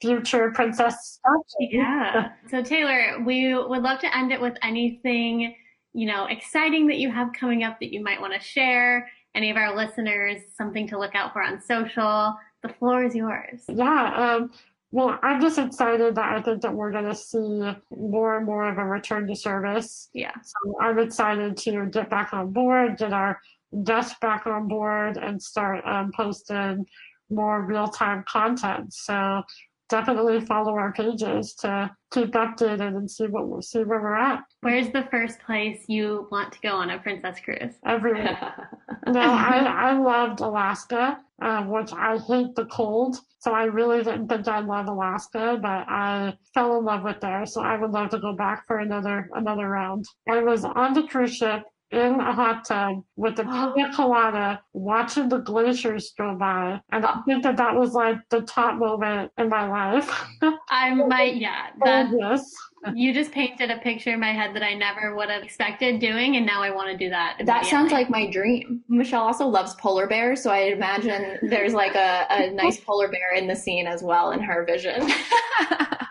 future 0.00 0.50
princess. 0.50 1.20
Yeah. 1.60 2.30
so 2.50 2.62
Taylor, 2.64 3.22
we 3.24 3.54
would 3.54 3.82
love 3.82 4.00
to 4.00 4.16
end 4.16 4.32
it 4.32 4.40
with 4.40 4.58
anything 4.60 5.54
you 5.96 6.06
know, 6.06 6.26
exciting 6.26 6.86
that 6.88 6.98
you 6.98 7.10
have 7.10 7.32
coming 7.32 7.64
up 7.64 7.80
that 7.80 7.90
you 7.90 8.02
might 8.02 8.20
want 8.20 8.34
to 8.34 8.40
share? 8.40 9.10
Any 9.34 9.50
of 9.50 9.56
our 9.56 9.74
listeners, 9.74 10.42
something 10.54 10.86
to 10.88 10.98
look 10.98 11.14
out 11.14 11.32
for 11.32 11.42
on 11.42 11.60
social? 11.60 12.36
The 12.62 12.68
floor 12.68 13.04
is 13.04 13.14
yours. 13.14 13.62
Yeah. 13.68 14.12
Um, 14.14 14.50
well, 14.92 15.18
I'm 15.22 15.40
just 15.40 15.58
excited 15.58 16.14
that 16.14 16.32
I 16.32 16.42
think 16.42 16.60
that 16.62 16.74
we're 16.74 16.92
going 16.92 17.06
to 17.06 17.14
see 17.14 17.72
more 17.96 18.36
and 18.36 18.44
more 18.44 18.68
of 18.68 18.76
a 18.76 18.84
return 18.84 19.26
to 19.26 19.34
service. 19.34 20.10
Yeah. 20.12 20.34
So 20.42 20.78
I'm 20.80 20.98
excited 20.98 21.56
to 21.58 21.86
get 21.86 22.10
back 22.10 22.34
on 22.34 22.52
board, 22.52 22.98
get 22.98 23.14
our 23.14 23.40
guests 23.82 24.16
back 24.20 24.46
on 24.46 24.68
board, 24.68 25.16
and 25.16 25.42
start 25.42 25.82
um, 25.86 26.12
posting 26.14 26.86
more 27.30 27.62
real 27.62 27.88
time 27.88 28.22
content. 28.28 28.92
So 28.92 29.42
definitely 29.88 30.40
follow 30.40 30.74
our 30.74 30.92
pages 30.92 31.54
to 31.54 31.90
keep 32.12 32.32
updated 32.32 32.96
and 32.96 33.10
see 33.10 33.26
what 33.26 33.64
see 33.64 33.84
where 33.84 34.00
we're 34.00 34.14
at. 34.14 34.40
Where's 34.60 34.90
the 34.90 35.06
first 35.10 35.40
place 35.40 35.84
you 35.88 36.28
want 36.30 36.52
to 36.52 36.60
go 36.60 36.70
on 36.70 36.90
a 36.90 36.98
princess 36.98 37.38
cruise? 37.44 37.74
Everywhere. 37.86 38.70
no, 39.06 39.20
I, 39.20 39.90
I 39.90 39.98
loved 39.98 40.40
Alaska, 40.40 41.18
uh, 41.42 41.62
which 41.64 41.92
I 41.92 42.18
hate 42.18 42.54
the 42.54 42.66
cold. 42.66 43.16
So 43.40 43.52
I 43.52 43.64
really 43.64 43.98
didn't 44.02 44.28
think 44.28 44.48
I'd 44.48 44.64
love 44.64 44.88
Alaska, 44.88 45.58
but 45.62 45.88
I 45.88 46.34
fell 46.52 46.78
in 46.78 46.84
love 46.84 47.04
with 47.04 47.20
there. 47.20 47.46
So 47.46 47.62
I 47.62 47.76
would 47.76 47.92
love 47.92 48.10
to 48.10 48.18
go 48.18 48.34
back 48.34 48.66
for 48.66 48.78
another 48.78 49.28
another 49.34 49.68
round. 49.68 50.04
I 50.28 50.42
was 50.42 50.64
on 50.64 50.94
the 50.94 51.04
cruise 51.04 51.36
ship 51.36 51.62
in 51.98 52.20
a 52.20 52.32
hot 52.32 52.64
tub 52.64 53.02
with 53.16 53.38
a 53.38 53.44
pina 53.74 53.92
colada 53.94 54.60
watching 54.72 55.28
the 55.28 55.38
glaciers 55.38 56.12
go 56.16 56.36
by. 56.36 56.80
And 56.92 57.04
I 57.04 57.20
think 57.22 57.42
that 57.42 57.56
that 57.56 57.74
was 57.74 57.92
like 57.92 58.18
the 58.30 58.42
top 58.42 58.76
moment 58.76 59.32
in 59.38 59.48
my 59.48 59.68
life. 59.68 60.10
I 60.70 60.94
might, 60.94 61.36
yeah. 61.36 61.68
Oh, 61.74 61.84
that, 61.84 62.10
yes. 62.18 62.52
You 62.94 63.12
just 63.12 63.32
painted 63.32 63.70
a 63.70 63.78
picture 63.78 64.12
in 64.12 64.20
my 64.20 64.32
head 64.32 64.54
that 64.54 64.62
I 64.62 64.74
never 64.74 65.16
would 65.16 65.28
have 65.28 65.42
expected 65.42 65.98
doing, 65.98 66.36
and 66.36 66.46
now 66.46 66.62
I 66.62 66.70
want 66.70 66.88
to 66.90 66.96
do 66.96 67.10
that. 67.10 67.38
That 67.44 67.66
sounds 67.66 67.90
like 67.90 68.08
my 68.08 68.30
dream. 68.30 68.84
Michelle 68.88 69.22
also 69.22 69.46
loves 69.46 69.74
polar 69.74 70.06
bears, 70.06 70.42
so 70.42 70.50
I 70.50 70.58
imagine 70.58 71.38
there's 71.42 71.72
like 71.72 71.96
a, 71.96 72.26
a 72.30 72.50
nice 72.52 72.78
polar 72.78 73.08
bear 73.08 73.34
in 73.34 73.48
the 73.48 73.56
scene 73.56 73.88
as 73.88 74.02
well 74.02 74.30
in 74.30 74.40
her 74.40 74.64
vision. 74.64 75.10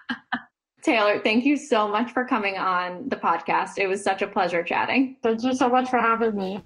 Taylor, 0.86 1.20
thank 1.20 1.46
you 1.46 1.58
so 1.58 1.88
much 1.88 2.12
for 2.12 2.24
coming 2.26 2.58
on 2.58 3.10
the 3.10 3.16
podcast. 3.16 3.80
It 3.80 3.88
was 3.88 4.04
such 4.04 4.22
a 4.22 4.28
pleasure 4.28 4.62
chatting. 4.62 5.18
Thank 5.24 5.42
you 5.44 5.56
so 5.56 5.68
much 5.68 5.90
for 5.90 5.98
having 5.98 6.36
me. 6.36 6.62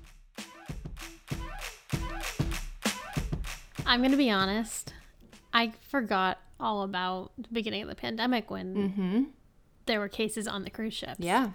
I'm 3.86 4.02
going 4.02 4.12
to 4.12 4.18
be 4.18 4.30
honest. 4.30 4.94
I 5.54 5.72
forgot 5.90 6.38
all 6.60 6.84
about 6.84 7.32
the 7.38 7.48
beginning 7.54 7.84
of 7.84 7.88
the 7.88 7.96
pandemic 7.96 8.52
when 8.52 8.76
Mm-hmm. 8.76 9.24
there 9.86 10.00
were 10.02 10.10
cases 10.10 10.48
on 10.50 10.64
the 10.64 10.70
cruise 10.70 10.94
ships. 10.94 11.16
Yeah. 11.20 11.52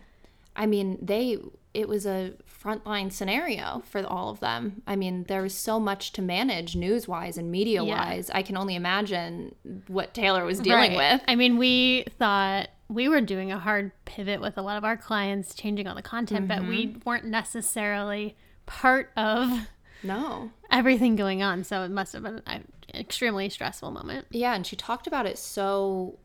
I 0.56 0.66
mean, 0.66 0.98
they 1.02 1.38
it 1.72 1.88
was 1.88 2.06
a 2.06 2.32
frontline 2.48 3.10
scenario 3.12 3.82
for 3.90 4.06
all 4.06 4.30
of 4.30 4.38
them. 4.38 4.82
I 4.86 4.94
mean, 4.94 5.24
there 5.24 5.42
was 5.42 5.54
so 5.54 5.80
much 5.80 6.12
to 6.12 6.22
manage 6.22 6.76
news 6.76 7.08
wise 7.08 7.36
and 7.36 7.50
media 7.50 7.82
wise. 7.84 8.30
I 8.32 8.42
can 8.42 8.56
only 8.56 8.76
imagine 8.76 9.56
what 9.88 10.14
Taylor 10.14 10.44
was 10.44 10.60
dealing 10.60 10.92
Right. 10.96 11.14
with. 11.14 11.22
I 11.26 11.34
mean, 11.34 11.56
we 11.58 12.04
thought 12.18 12.68
we 12.88 13.08
were 13.08 13.20
doing 13.20 13.50
a 13.50 13.58
hard 13.58 13.90
pivot 14.04 14.40
with 14.40 14.56
a 14.56 14.62
lot 14.62 14.76
of 14.76 14.84
our 14.84 14.96
clients 14.96 15.52
changing 15.54 15.88
all 15.88 15.96
the 15.96 16.02
content, 16.02 16.46
but 16.46 16.62
we 16.62 16.86
Mm-hmm. 16.86 16.98
weren't 17.04 17.24
necessarily 17.24 18.36
part 18.66 19.10
of 19.16 19.66
No. 20.04 20.50
everything 20.70 21.16
going 21.16 21.42
on. 21.42 21.64
So 21.64 21.82
it 21.82 21.90
must 21.90 22.12
have 22.12 22.22
been 22.22 22.40
an 22.46 22.68
extremely 22.94 23.48
stressful 23.48 23.90
moment. 23.90 24.26
Yeah, 24.30 24.54
and 24.54 24.64
she 24.64 24.76
talked 24.76 25.06
about 25.08 25.26
it 25.26 25.38
so 25.38 26.18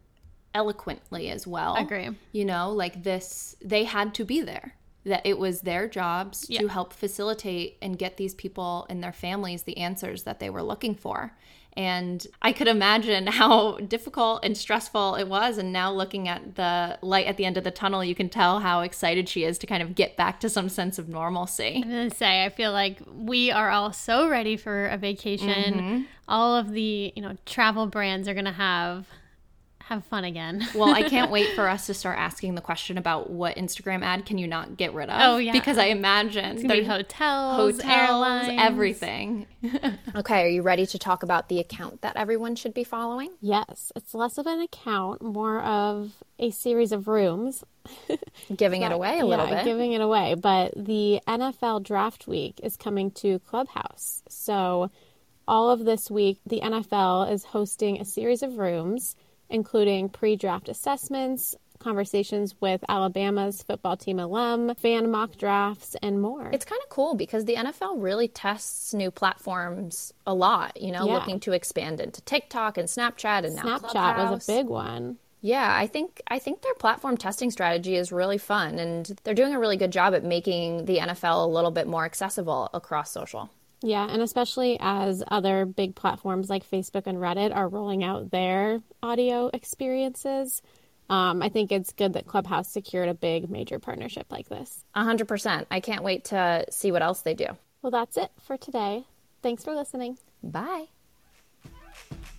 eloquently 0.53 1.29
as 1.29 1.45
well. 1.47 1.75
Agree. 1.75 2.09
You 2.31 2.45
know, 2.45 2.71
like 2.71 3.03
this, 3.03 3.55
they 3.61 3.83
had 3.83 4.13
to 4.15 4.25
be 4.25 4.41
there. 4.41 4.75
That 5.05 5.25
it 5.25 5.39
was 5.39 5.61
their 5.61 5.87
jobs 5.87 6.45
Yeah. 6.49 6.59
to 6.61 6.67
help 6.67 6.91
facilitate 6.93 7.77
and 7.81 7.97
get 7.97 8.17
these 8.17 8.35
people 8.35 8.85
and 8.89 9.01
their 9.03 9.13
families 9.13 9.63
the 9.63 9.77
answers 9.77 10.23
that 10.23 10.39
they 10.39 10.49
were 10.49 10.61
looking 10.61 10.93
for. 10.93 11.33
And 11.73 12.25
I 12.41 12.51
could 12.51 12.67
imagine 12.67 13.27
how 13.41 13.77
difficult 13.77 14.43
and 14.43 14.57
stressful 14.57 15.15
it 15.15 15.29
was. 15.29 15.57
And 15.57 15.71
now 15.71 15.91
looking 15.91 16.27
at 16.27 16.55
the 16.55 16.99
light 17.01 17.27
at 17.27 17.37
the 17.37 17.45
end 17.45 17.55
of 17.57 17.63
the 17.63 17.71
tunnel, 17.71 18.03
you 18.03 18.13
can 18.13 18.27
tell 18.27 18.59
how 18.59 18.81
excited 18.81 19.29
she 19.29 19.45
is 19.45 19.57
to 19.59 19.67
kind 19.67 19.81
of 19.81 19.95
get 19.95 20.17
back 20.17 20.41
to 20.41 20.49
some 20.49 20.67
sense 20.67 20.99
of 20.99 21.07
normalcy. 21.07 21.75
I'm 21.81 21.89
gonna 21.89 22.09
say 22.13 22.43
I 22.43 22.49
feel 22.49 22.73
like 22.73 22.97
we 23.09 23.51
are 23.51 23.69
all 23.69 23.93
so 23.93 24.27
ready 24.27 24.57
for 24.57 24.87
a 24.87 24.97
vacation. 24.97 25.73
Mm-hmm. 25.73 26.01
All 26.27 26.55
of 26.57 26.71
the 26.71 27.13
you 27.15 27.21
know 27.21 27.37
travel 27.45 27.87
brands 27.87 28.27
are 28.27 28.33
gonna 28.33 28.51
have 28.51 29.07
have 29.89 30.05
fun 30.05 30.23
again. 30.23 30.65
Well, 30.75 30.93
I 30.93 31.03
can't 31.03 31.31
wait 31.31 31.55
for 31.55 31.67
us 31.67 31.87
to 31.87 31.93
start 31.93 32.17
asking 32.19 32.55
the 32.55 32.61
question 32.61 32.97
about 32.97 33.29
what 33.29 33.57
Instagram 33.57 34.03
ad 34.03 34.25
can 34.25 34.37
you 34.37 34.47
not 34.47 34.77
get 34.77 34.93
rid 34.93 35.09
of? 35.09 35.19
Oh, 35.19 35.37
yeah. 35.37 35.51
Because 35.51 35.77
I 35.77 35.85
imagine 35.85 36.45
It's 36.45 36.61
gonna 36.61 36.75
be 36.75 36.81
there's 36.81 36.87
hotels, 36.87 37.77
hotels, 37.81 38.09
airlines, 38.09 38.59
everything. 38.61 39.47
Okay, 40.15 40.45
are 40.45 40.47
you 40.47 40.61
ready 40.61 40.85
to 40.85 40.97
talk 40.99 41.23
about 41.23 41.49
the 41.49 41.59
account 41.59 42.01
that 42.01 42.15
everyone 42.15 42.55
should 42.55 42.73
be 42.73 42.83
following? 42.83 43.29
Yes, 43.41 43.91
it's 43.95 44.13
less 44.13 44.37
of 44.37 44.47
an 44.47 44.61
account, 44.61 45.21
more 45.21 45.61
of 45.61 46.13
a 46.39 46.49
series 46.51 46.91
of 46.91 47.07
rooms. 47.07 47.63
Giving 48.55 48.83
it 48.83 48.91
away 48.91 49.19
a 49.19 49.25
little 49.25 49.47
yeah, 49.47 49.55
bit. 49.57 49.65
giving 49.65 49.93
it 49.93 50.01
away. 50.01 50.35
But 50.35 50.73
the 50.75 51.19
NFL 51.27 51.83
Draft 51.83 52.27
Week 52.27 52.59
is 52.63 52.77
coming 52.77 53.11
to 53.11 53.39
Clubhouse. 53.39 54.21
So, 54.29 54.91
all 55.47 55.71
of 55.71 55.83
this 55.85 56.09
week, 56.11 56.39
the 56.45 56.61
NFL 56.61 57.31
is 57.31 57.43
hosting 57.43 57.99
a 57.99 58.05
series 58.05 58.43
of 58.43 58.57
rooms, 58.57 59.15
including 59.49 60.09
pre 60.09 60.35
draft 60.35 60.69
assessments, 60.69 61.55
conversations 61.79 62.53
with 62.59 62.83
Alabama's 62.89 63.63
football 63.63 63.97
team 63.97 64.19
alum, 64.19 64.75
fan 64.75 65.09
mock 65.09 65.37
drafts, 65.37 65.95
and 66.01 66.21
more. 66.21 66.49
It's 66.51 66.65
kind 66.65 66.81
of 66.83 66.89
cool 66.89 67.15
because 67.15 67.45
the 67.45 67.55
NFL 67.55 68.01
really 68.03 68.27
tests 68.27 68.93
new 68.93 69.11
platforms 69.11 70.13
a 70.27 70.33
lot, 70.33 70.79
you 70.79 70.91
know, 70.91 71.05
Yeah. 71.07 71.13
looking 71.13 71.39
to 71.41 71.53
expand 71.53 71.99
into 72.01 72.21
TikTok 72.21 72.77
and 72.77 72.87
Snapchat 72.87 73.45
and 73.45 73.55
now 73.55 73.77
Snapchat 73.79 74.29
was 74.31 74.47
a 74.47 74.51
big 74.51 74.67
one. 74.67 75.17
Yeah, 75.41 75.73
I 75.73 75.87
think 75.87 76.21
I 76.27 76.37
think 76.37 76.61
their 76.61 76.73
platform 76.73 77.15
testing 77.15 77.49
strategy 77.49 77.95
is 77.95 78.11
really 78.11 78.37
fun 78.37 78.77
and 78.77 79.17
they're 79.23 79.33
doing 79.33 79.55
a 79.55 79.59
really 79.59 79.77
good 79.77 79.91
job 79.91 80.13
at 80.13 80.25
making 80.25 80.83
the 80.83 80.97
NFL 80.97 81.45
a 81.45 81.47
little 81.47 81.71
bit 81.71 81.87
more 81.87 82.03
accessible 82.03 82.69
across 82.73 83.09
social. 83.11 83.49
Yeah, 83.81 84.07
and 84.09 84.21
especially 84.21 84.77
as 84.81 85.23
other 85.29 85.65
big 85.65 85.95
platforms 85.95 86.49
like 86.49 86.69
Facebook 86.69 87.07
and 87.07 87.17
Reddit 87.17 87.55
are 87.55 87.67
rolling 87.67 88.03
out 88.03 88.29
their 88.29 88.81
audio 89.01 89.49
experiences, 89.53 90.61
um, 91.09 91.41
I 91.41 91.49
think 91.49 91.71
it's 91.71 91.93
good 91.93 92.13
that 92.13 92.27
Clubhouse 92.27 92.69
secured 92.69 93.09
a 93.09 93.13
big 93.13 93.49
major 93.49 93.79
partnership 93.79 94.27
like 94.31 94.49
this. 94.49 94.83
100%. 94.95 95.65
I 95.71 95.79
can't 95.79 96.03
wait 96.03 96.25
to 96.25 96.65
see 96.69 96.91
what 96.91 97.01
else 97.01 97.21
they 97.21 97.33
do. 97.33 97.47
Well, 97.81 97.91
that's 97.91 98.17
it 98.17 98.31
for 98.41 98.57
today. 98.57 99.05
Thanks 99.41 99.63
for 99.63 99.73
listening. 99.73 100.17
Bye. 100.43 100.87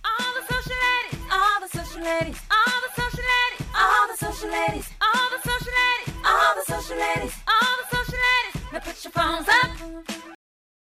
All 0.05 0.33
the 0.35 0.53
social 0.53 0.73
ladies, 0.77 1.19
all 1.31 1.59
the 1.59 1.67
social 1.67 2.03
ladies, 2.03 2.41
all 2.51 2.81
the 2.87 3.01
social 3.01 3.23
ladies, 3.23 3.61
all 3.75 4.07
the 4.07 4.17
social 4.17 4.49
ladies, 4.49 4.89
all 5.03 5.29
the 5.29 5.41
social 5.41 5.73
ladies, 5.73 6.13
all 6.27 6.55
the 6.55 6.63
social 6.65 6.97
ladies, 6.97 7.35
all 7.47 7.77
the 7.81 7.97
social 7.97 8.19
ladies. 8.19 8.71
Now 8.71 8.79
put 8.79 9.03
your 9.03 9.11
phones 9.11 9.47
up. 9.49 10.37